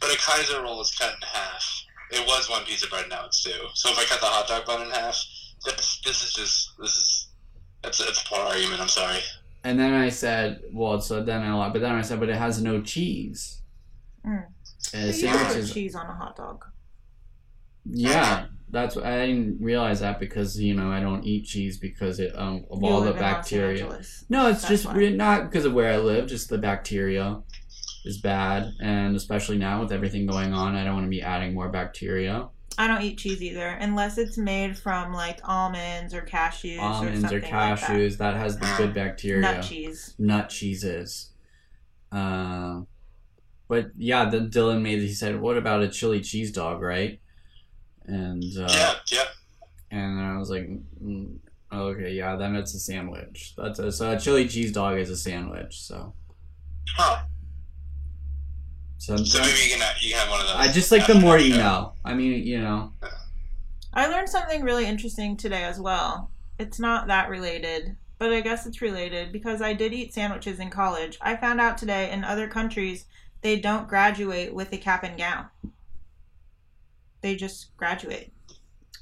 [0.00, 1.84] But a Kaiser roll is cut in half.
[2.10, 3.50] It was one piece of bread, now it's two.
[3.74, 5.22] So if I cut the hot dog bun in half,
[5.64, 7.28] this this is just this is
[7.82, 8.80] that's it's a poor argument.
[8.80, 9.18] I'm sorry.
[9.64, 12.36] And then I said, well, so then I lied, but then I said, but it
[12.36, 13.62] has no cheese.
[14.24, 14.46] Mm.
[14.94, 16.64] And So you put cheese on a hot dog.
[17.84, 18.46] yeah.
[18.70, 22.64] That's I didn't realize that because you know I don't eat cheese because it um
[22.70, 24.00] of You all the live in Los bacteria.
[24.28, 25.08] No, it's That's just why.
[25.10, 26.26] not because of where I live.
[26.26, 27.40] Just the bacteria
[28.04, 31.54] is bad, and especially now with everything going on, I don't want to be adding
[31.54, 32.48] more bacteria.
[32.76, 37.22] I don't eat cheese either, unless it's made from like almonds or cashews or Almonds
[37.22, 38.36] something or cashews that.
[38.36, 39.42] has the good bacteria.
[39.42, 39.56] Like.
[39.56, 40.14] Nut cheese.
[40.18, 41.30] Nut cheeses.
[42.12, 42.82] Uh,
[43.66, 45.00] but yeah, then Dylan made.
[45.00, 47.20] He said, "What about a chili cheese dog?" Right?
[48.08, 49.24] And uh, yeah, yeah.
[49.90, 50.66] and I was like,
[51.02, 51.36] mm,
[51.72, 53.52] "Okay, yeah, then it's a sandwich.
[53.56, 56.14] That's a, so a chili cheese dog is a sandwich." So,
[56.96, 57.24] Huh.
[58.96, 60.56] so, So maybe you can have, you can have one of those.
[60.56, 61.92] I just like the more you know.
[62.04, 62.92] I mean, you know.
[63.92, 66.30] I learned something really interesting today as well.
[66.58, 70.70] It's not that related, but I guess it's related because I did eat sandwiches in
[70.70, 71.18] college.
[71.20, 73.04] I found out today in other countries
[73.42, 75.46] they don't graduate with a cap and gown.
[77.20, 78.32] They just graduate.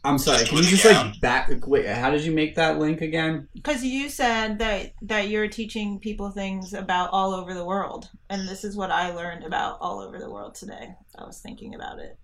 [0.04, 0.44] I'm sorry.
[0.44, 1.50] Can you just like back?
[1.66, 3.48] Wait, how did you make that link again?
[3.54, 8.48] Because you said that that you're teaching people things about all over the world, and
[8.48, 10.94] this is what I learned about all over the world today.
[11.18, 12.18] I was thinking about it.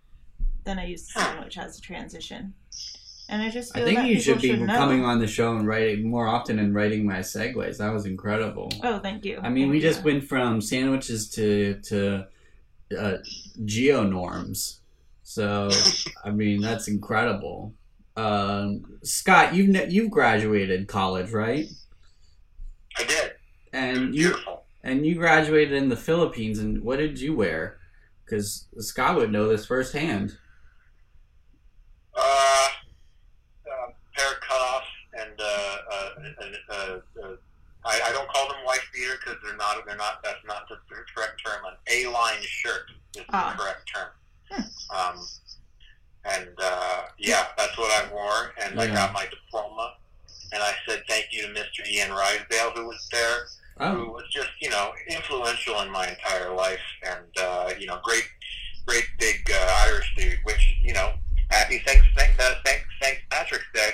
[0.65, 2.55] then I use the sandwich as a transition.
[3.29, 4.77] And I just feel I think that you should be know.
[4.77, 7.79] coming on the show and writing more often and writing my segues.
[7.79, 8.71] That was incredible.
[8.85, 9.39] Oh, thank you.
[9.43, 9.83] I mean, Thank we you.
[9.83, 12.27] just went from sandwiches to to
[12.99, 13.17] uh,
[13.65, 14.79] geonorms.
[15.33, 15.71] So,
[16.25, 17.73] I mean, that's incredible.
[18.17, 21.65] Um, Scott, you've ne- you've graduated college, right?
[22.99, 23.33] I did.
[23.73, 24.67] And you Beautiful.
[24.85, 26.59] and you graduated in the Philippines.
[26.59, 27.79] And what did you wear?
[28.27, 30.37] Because Scott would know this firsthand.
[32.15, 32.69] Uh,
[33.67, 34.83] uh, pair cutoffs
[35.19, 36.11] and uh, uh,
[36.43, 37.37] uh, uh, uh,
[37.87, 39.77] I, I don't call them wife beater because they're not.
[39.87, 40.23] They're not.
[40.23, 40.77] That's not the
[41.17, 41.65] correct term.
[41.65, 43.55] An A-line shirt is Ah.
[43.57, 44.09] the correct term.
[44.57, 45.17] Um,
[46.25, 49.95] and uh, yeah, that's what I wore, and I got my diploma.
[50.53, 51.87] And I said thank you to Mr.
[51.91, 53.47] Ian Rydell who was there,
[53.79, 57.99] who Oh, was just you know influential in my entire life, and uh, you know
[58.05, 58.25] great,
[58.87, 60.39] great big uh, Irish dude.
[60.45, 61.13] Which you know,
[61.51, 63.91] happy Saint Saint uh, Saint Saint Patrick's Day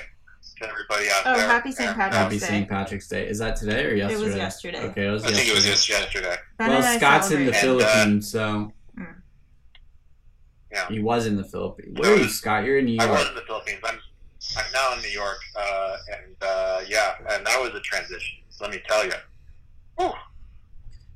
[0.57, 1.45] to everybody out Oh, there.
[1.45, 1.95] Oh, happy St.
[1.95, 2.45] Patrick's uh, happy Day.
[2.45, 2.69] St.
[2.69, 3.27] Patrick's Day.
[3.27, 4.21] Is that today or yesterday?
[4.21, 4.79] It was yesterday.
[4.89, 5.99] Okay, it was I think it was yesterday.
[5.99, 6.27] yesterday.
[6.27, 6.41] yesterday.
[6.57, 7.81] Ben Well, and I Scott's in the celebrated.
[7.81, 8.73] And, uh, Philippines, so.
[10.71, 10.87] Yeah.
[10.87, 11.97] he was in the Philippines.
[11.99, 12.63] Where are you, Scott?
[12.63, 13.03] You're in New York.
[13.03, 13.19] I York.
[13.19, 13.79] was in the Philippines.
[13.83, 13.99] I'm
[14.57, 18.37] I'm now in New York, uh, and uh, yeah, and that was a transition.
[18.61, 19.11] Let me tell you.
[19.97, 20.11] Whew.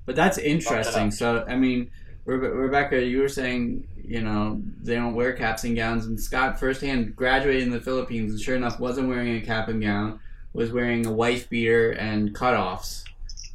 [0.05, 1.09] But that's interesting.
[1.11, 1.89] So, I mean,
[2.27, 6.59] Rebe- Rebecca, you were saying, you know, they don't wear caps and gowns, and Scott
[6.59, 10.19] firsthand graduated in the Philippines, and sure enough, wasn't wearing a cap and gown,
[10.53, 13.03] was wearing a wife beater and cutoffs.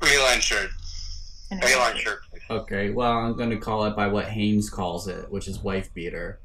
[0.02, 0.70] A-line shirt.
[1.50, 2.27] And A-line shirt, please.
[2.50, 5.92] Okay, well, I'm going to call it by what Hanes calls it, which is wife
[5.92, 6.40] beater.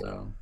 [0.00, 0.32] So,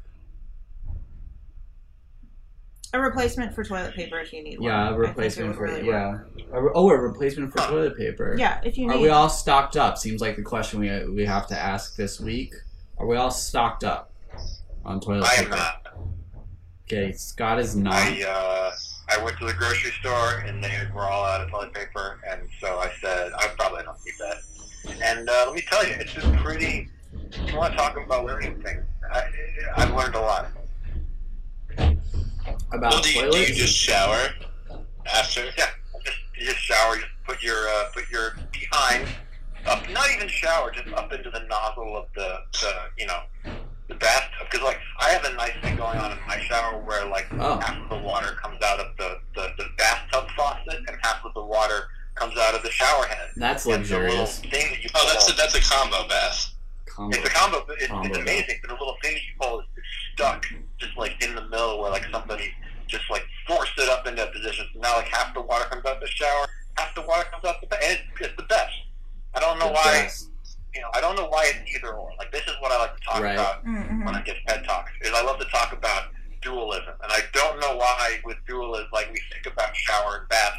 [2.93, 4.68] A replacement for toilet paper if you need one.
[4.70, 6.18] yeah, I a think it replacement for really yeah.
[6.53, 8.37] A re- oh, a replacement for toilet paper.
[8.39, 8.95] Yeah, if you need.
[8.97, 9.99] Are we all stocked up?
[9.99, 12.55] Seems like the question we we have to ask this week.
[12.99, 14.12] Are we all stocked up
[14.85, 15.57] on toilet I am paper?
[15.57, 15.83] not.
[16.85, 17.95] Okay, Scott is not.
[17.95, 18.70] I uh,
[19.11, 22.41] I went to the grocery store and they were all out of toilet paper, and
[22.61, 24.37] so I said I probably don't need that.
[25.03, 26.89] And uh, let me tell you, it's just pretty.
[27.32, 29.24] If you want to talk about learning things, I,
[29.76, 30.49] I've learned a lot.
[32.72, 34.28] About Well, do you, do you just shower
[35.12, 35.45] after?
[35.57, 35.66] Yeah,
[36.05, 39.07] just you just shower, just put your uh, put your behind
[39.66, 43.20] up, not even shower, just up into the nozzle of the, the you know
[43.89, 44.49] the bathtub.
[44.51, 47.59] Because like I have a nice thing going on in my shower where like Oh.
[47.61, 51.34] half of the water comes out of the, the, the bathtub faucet and half of
[51.34, 53.28] the water comes out of the shower head.
[53.36, 54.38] That's And the little luxurious.
[54.40, 56.50] thing that you Oh, that's a, that's a combo bath.
[56.86, 57.16] Combo.
[57.16, 57.64] it's a combo.
[57.78, 58.22] It's, Combo it's bath.
[58.26, 58.58] amazing.
[58.62, 59.66] But the little thing that you pull is
[60.14, 60.46] stuck,
[60.78, 62.52] just like in the middle, where like somebody
[62.86, 64.66] just like forced it up into a position.
[64.74, 66.46] So now like half the water comes out the shower,
[66.78, 68.72] half the water comes out the bath, and it's, it's the best.
[69.34, 69.84] I don't know The why.
[70.02, 70.28] best.
[70.74, 72.10] You know, I don't know why it's either or.
[72.18, 73.32] Like this is what I like to talk Right.
[73.34, 74.04] about Mhm.
[74.04, 74.90] when I give TED talks.
[75.02, 76.08] Is I love to talk about
[76.42, 80.54] dualism, and I don't know why with dualism, like we think about shower and bath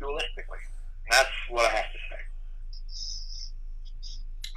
[0.00, 0.60] dualistically.
[1.08, 2.16] And that's what I have to say.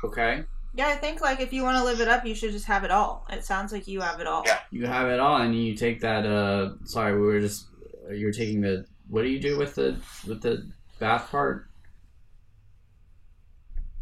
[0.04, 0.44] Okay,
[0.76, 2.84] Yeah, I think like if you want to live it up, you should just have
[2.86, 3.26] it all.
[3.30, 4.44] It sounds like you have it all.
[4.46, 4.60] Yeah.
[4.72, 6.26] you have it all, and you take that.
[6.26, 7.66] Uh, sorry, we were just.
[8.10, 8.86] You're taking the.
[9.10, 9.98] What do you do with the
[10.28, 10.70] with the
[11.00, 11.68] bath part?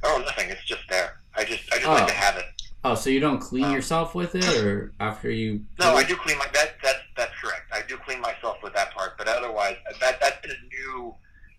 [0.03, 0.49] Oh, nothing.
[0.49, 1.19] It's just there.
[1.35, 1.93] I just I just Oh.
[1.93, 2.45] like to have it.
[2.83, 5.65] Oh, so you don't clean Um, yourself with it, or after you?
[5.79, 7.63] No, I do clean my that that's that's correct.
[7.73, 11.15] I do clean myself with that part, but otherwise that that's been a new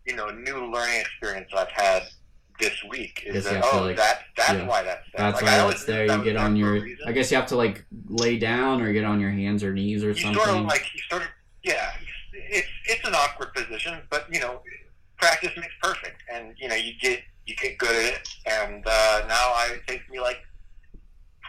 [0.09, 2.05] you know, new learning experience I've had
[2.59, 4.67] this week is that oh like- that that's yeah.
[4.67, 5.31] why that's there.
[5.31, 6.09] That's like, why I that's there.
[6.09, 6.85] that You get on your.
[7.07, 10.03] I guess you have to like lay down or get on your hands or knees
[10.03, 10.43] or you something.
[10.43, 11.29] sort of like you sort of
[11.63, 11.91] yeah
[12.33, 14.61] it's it's an awkward position but you know
[15.19, 19.23] practice makes perfect and you know you get you get good at it and uh,
[19.29, 20.39] now I it takes me like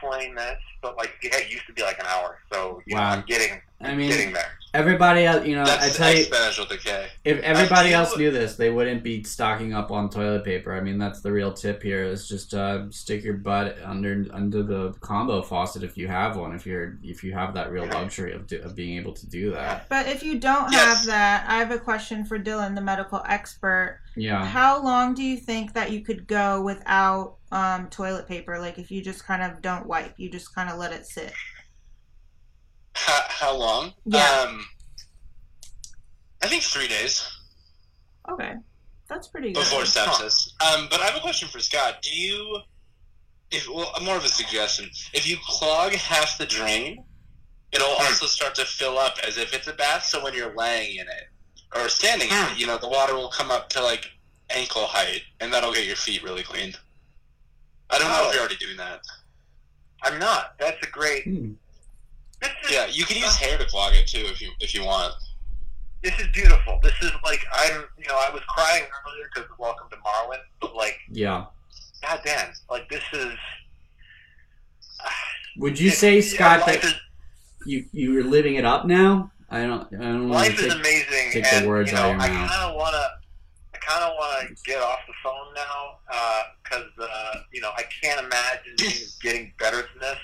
[0.02, 3.02] 20 this, but like yeah, it used to be like an hour so you know,
[3.02, 5.46] I'm getting I mean, getting there everybody else.
[5.46, 7.08] You know, I tell you, exponential decay.
[7.24, 10.74] if everybody else knew this, they wouldn't be stocking up on toilet paper.
[10.74, 14.64] I mean, that's the real tip here: is just uh, stick your butt under under
[14.64, 16.54] the combo faucet if you have one.
[16.54, 19.52] If you're if you have that real luxury of, do, of being able to do
[19.52, 19.88] that.
[19.90, 20.98] But if you don't Yes.
[20.98, 24.02] have that, I have a question for Dylan, the medical expert.
[24.16, 24.46] Yeah.
[24.46, 28.60] How long do you think that you could go without um, toilet paper?
[28.60, 31.34] Like if you just kind of don't wipe, you just kind of let it sit.
[32.94, 33.94] How, how long?
[34.06, 34.46] Yeah.
[34.48, 34.66] Um,
[36.42, 37.30] I think three days
[38.32, 38.54] Okay,
[39.08, 39.62] that's pretty good.
[39.62, 40.50] before sepsis.
[40.62, 42.02] Um, but I have a question for Scott.
[42.02, 42.60] Do you,
[43.52, 47.04] if well, more of a suggestion, if you clog half the drain,
[47.72, 50.06] it'll also start to fill up as if it's a bath.
[50.06, 53.30] So when you're laying in it or standing in it, you know, the water will
[53.30, 54.06] come up to like
[54.50, 56.74] ankle height, and that'll get your feet really clean.
[57.90, 58.28] I don't know Oh.
[58.28, 59.02] if you're already doing that.
[60.04, 60.56] I'm not.
[60.60, 61.24] That's a great.
[61.26, 61.52] Hmm.
[62.42, 65.14] Is, Yeah, you can use hair to clog it too if you if you want.
[66.04, 66.80] this is beautiful.
[66.82, 67.84] This is like I'm.
[67.98, 71.46] You know, I was crying earlier because of Welcome to Marwen, but like, Yeah.
[72.02, 73.34] goddamn, like this is.
[75.58, 76.96] Would you it- say, Scott, life that is,
[77.66, 79.32] you you're living it up now?
[79.50, 79.88] I don't.
[79.94, 80.80] I don't want life to is take.
[80.80, 82.50] amazing, take the words you out of your I mouth.
[82.52, 83.12] kind of want to.
[83.80, 87.84] I kind of want to get off the phone now because uh, you know I
[88.02, 90.20] can't imagine things getting better than this,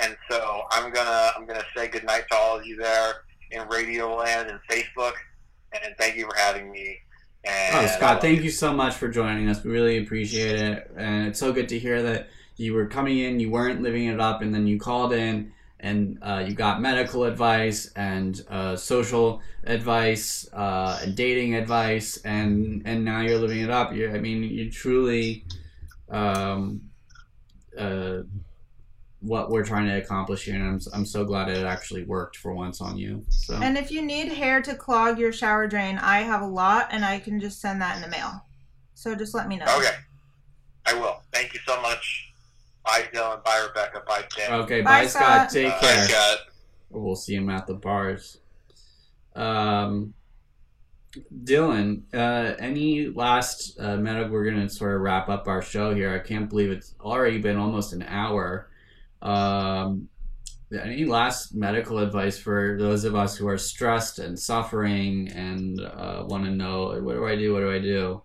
[0.00, 4.14] and so I'm gonna I'm gonna say goodnight to all of you there in Radio
[4.16, 5.14] Land and Facebook,
[5.72, 6.98] and thank you for having me.
[7.44, 9.64] And Oh, Scott, thank you so much for joining us.
[9.64, 13.40] We really appreciate it, and it's so good to hear that you were coming in,
[13.40, 15.52] you weren't living it up, and then you called in
[15.82, 22.82] and uh, you got medical advice and uh, social advice uh, and dating advice, and
[22.86, 23.92] and now you're living it up.
[23.92, 25.44] You, I mean, you truly.
[26.08, 26.82] Um,
[27.78, 28.22] uh,
[29.22, 32.52] what we're trying to accomplish here, and I'm, I'm so glad it actually worked for
[32.52, 33.24] once on you.
[33.28, 36.88] So And if you need hair to clog your shower drain, I have a lot,
[36.90, 38.44] and I can just send that in the mail.
[38.94, 39.66] So just let me know.
[39.78, 39.94] Okay,
[40.86, 41.22] I will.
[41.32, 42.31] Thank you so much.
[42.84, 43.44] Bye, Dylan.
[43.44, 44.02] Bye, Rebecca.
[44.06, 44.60] Bye, Dan.
[44.62, 45.22] Okay, Bye, bye, Scott.
[45.22, 45.50] Scott.
[45.50, 46.08] Take Bye, care.
[46.08, 46.38] Scott.
[46.90, 48.38] We'll see him at the bars.
[49.34, 50.14] Um,
[51.44, 54.32] Dylan, uh, any last uh, medical?
[54.32, 56.14] We're gonna sort of wrap up our show here.
[56.14, 58.68] I can't believe it's already been almost an hour.
[59.20, 60.08] Um,
[60.72, 66.24] any last medical advice for those of us who are stressed and suffering and uh,
[66.26, 67.52] want to know what do I do?
[67.52, 68.22] What do I do?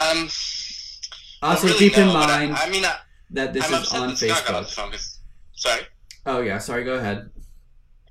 [0.00, 0.28] Um,
[1.42, 2.96] Also, really keep in mind I, I mean, I,
[3.30, 5.18] that this I'm is on that Scott got off the Facebook.
[5.52, 5.82] sorry.
[6.26, 6.84] Oh yeah, sorry.
[6.84, 7.30] Go ahead.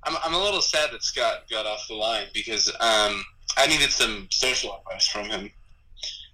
[0.03, 3.23] I'm, I'm a little sad that Scott got off the line because um,
[3.57, 5.51] I needed some social advice from him.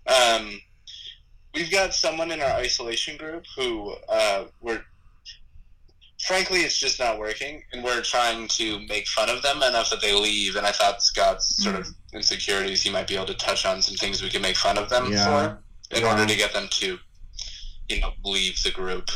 [0.05, 0.59] Um,
[1.55, 4.83] we've got someone in our isolation group who uh, we're,
[6.25, 10.01] frankly, it's just not working, and we're trying to make fun of them enough that
[10.01, 10.55] they leave.
[10.55, 13.95] And I thought Scott's sort of insecurities, he might be able to touch on some
[13.95, 15.25] things we can make fun of them Yeah.
[15.25, 16.97] for in order to get them to,
[17.89, 19.09] you know, leave the group.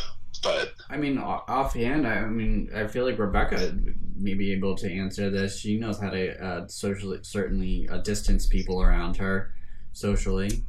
[0.44, 3.76] But I mean, offhand, I I mean, I feel like Rebecca
[4.16, 5.60] may be able to answer this.
[5.60, 9.54] She knows how to uh, socially, certainly uh, distance people around her
[9.94, 10.64] socially.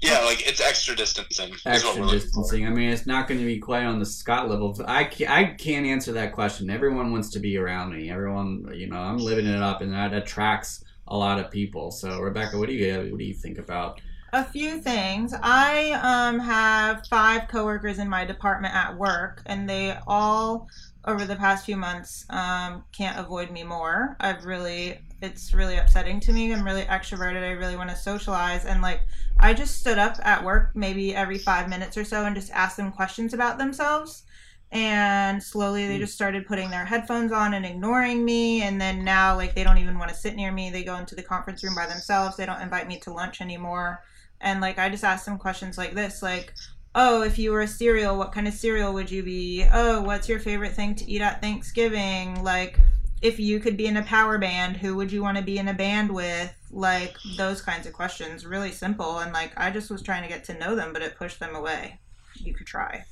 [0.00, 1.52] yeah, like it's extra distancing.
[1.66, 2.66] Extra distancing.
[2.66, 4.74] I mean, it's not going to be quite on the Scott level.
[4.86, 6.70] I can't, I can't answer that question.
[6.70, 8.10] Everyone wants to be around me.
[8.10, 11.90] Everyone, you know, I'm living it up, and that attracts a lot of people.
[11.90, 14.00] So, Rebecca, what do you what do you think about?
[14.32, 15.34] A few things.
[15.42, 20.68] I um, have five coworkers in my department at work, and they all,
[21.04, 24.16] over the past few months, um, can't avoid me more.
[24.20, 26.52] I've really, it's really upsetting to me.
[26.52, 27.42] I'm really extroverted.
[27.42, 29.00] I really want to socialize, and like,
[29.40, 32.76] I just stood up at work maybe every five minutes or so and just asked
[32.76, 34.22] them questions about themselves.
[34.70, 38.62] And slowly they just started putting their headphones on and ignoring me.
[38.62, 40.70] And then now, like, they don't even want to sit near me.
[40.70, 42.36] They go into the conference room by themselves.
[42.36, 44.04] They don't invite me to lunch anymore
[44.40, 46.54] and like I just asked them questions like this, like,
[46.94, 49.66] "Oh, if you were a cereal, what kind of cereal would you be?
[49.72, 52.42] Oh, what's your favorite thing to eat at Thanksgiving?
[52.42, 52.78] Like,
[53.22, 55.68] if you could be in a power band, who would you want to be in
[55.68, 56.54] a band with?
[56.70, 60.44] Like those kinds of questions, really simple, and like I just was trying to get
[60.44, 61.98] to know them, but it pushed them away.
[62.34, 63.04] You could try.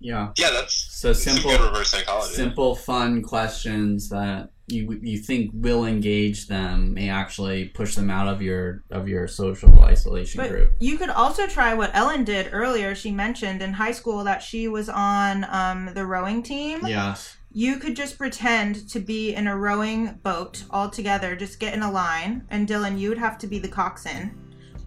[0.00, 0.30] Yeah.
[0.38, 1.50] Yeah, that's So it's simple.
[1.50, 2.34] good reverse psychology.
[2.34, 8.28] simple, fun questions that you you think will engage them may actually push them out
[8.28, 10.72] of your of your social isolation But group.
[10.78, 12.94] you could also try what Ellen did earlier.
[12.94, 16.80] She mentioned in high school that she was on um, the rowing team.
[16.86, 17.36] Yes.
[17.50, 21.80] You could just pretend to be in a rowing boat all together, just get in
[21.82, 24.34] a line, and Dylan, you would have to be the coxswain,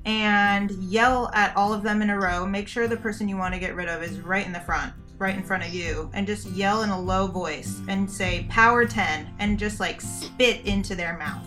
[0.05, 2.45] and yell at all of them in a row.
[2.45, 4.93] Make sure the person you want to get rid of is right in the front,
[5.17, 8.85] right in front of you, and just yell in a low voice and say "Power
[8.85, 11.45] 10" and just like spit into their mouth.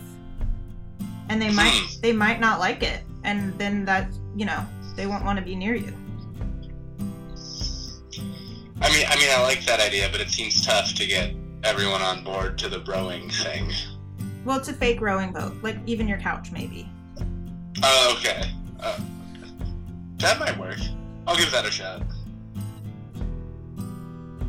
[1.28, 2.00] And they might hmm.
[2.00, 4.64] they might not like it, and then that you know
[4.96, 5.92] they won't want to be near you.
[8.80, 12.02] I mean, I mean, I like that idea, but it seems tough to get everyone
[12.02, 13.72] on board to the rowing thing.
[14.44, 16.88] Well, it's a fake rowing boat, like even your couch maybe.
[17.82, 18.50] Oh, okay.
[18.80, 19.00] Uh,
[20.18, 20.78] that might work.
[21.26, 22.02] I'll give that a shot.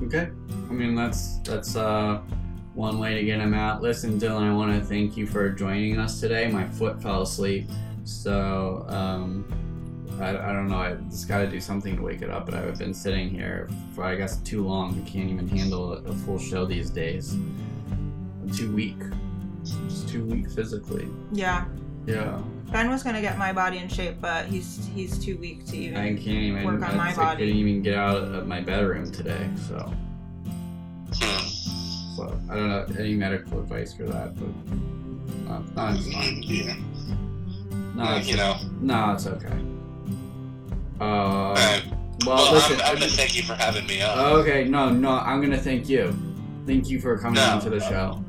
[0.03, 0.29] Okay.
[0.69, 2.21] I mean that's that's uh
[2.75, 3.81] one way to get him out.
[3.81, 6.47] Listen, Dylan, I want to thank you for joining us today.
[6.49, 7.69] My foot fell asleep,
[8.03, 9.45] so um,
[10.19, 10.77] I, I don't know.
[10.77, 12.45] I just got to do something to wake it up.
[12.45, 15.01] But I've been sitting here for I guess too long.
[15.01, 17.33] I can't even handle a, a full show these days.
[17.33, 18.97] I'm too weak.
[19.63, 21.07] Just too weak physically.
[21.31, 21.65] Yeah.
[22.05, 22.41] Yeah.
[22.71, 25.97] Ben was gonna get my body in shape, but he's he's too weak to even
[25.97, 26.63] I can't even.
[26.63, 29.91] work on I my couldn't even get out of my bedroom today, so.
[31.13, 31.47] Hmm.
[32.15, 36.43] So I don't know any medical advice for that, but uh, no, it's fine.
[36.43, 36.75] Yeah.
[37.95, 38.57] No, it's, you know.
[38.81, 39.57] no, it's okay.
[40.99, 41.83] Uh, Alright.
[42.25, 42.79] well, Well, listen.
[42.81, 44.17] I'm, I'm gonna thank you for having me on.
[44.39, 46.13] okay, no, no, I'm gonna thank you.
[46.65, 47.51] Thank you for coming No.
[47.51, 48.23] on to the show.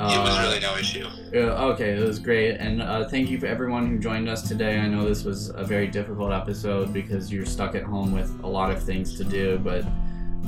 [0.00, 1.06] Uh, it was really no issue.
[1.30, 4.78] Yeah, okay, it was great, and uh, thank you for everyone who joined us today.
[4.78, 8.46] I know this was a very difficult episode because you're stuck at home with a
[8.46, 9.84] lot of things to do, but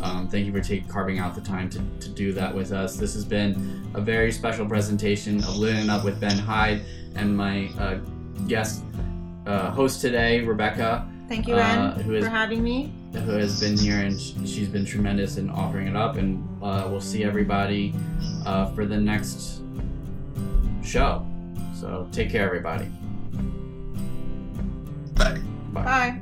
[0.02, 2.96] um, thank you for take, carving out the time to, to do that with us.
[2.96, 6.80] This has been a very special presentation of Living Up with Ben Hyde
[7.14, 7.96] and my uh,
[8.48, 8.82] guest
[9.46, 12.92] uh, host today, Rebecca, Thank you, Ben, uh, who is for having me.
[13.12, 16.16] Who has been here and she's been tremendous in offering it up.
[16.16, 17.94] And uh, we'll see everybody
[18.46, 19.60] uh, for the next
[20.84, 21.26] show.
[21.74, 22.86] So take care, everybody.
[25.14, 25.40] Bye.
[25.72, 25.82] Bye.
[25.82, 26.21] Bye.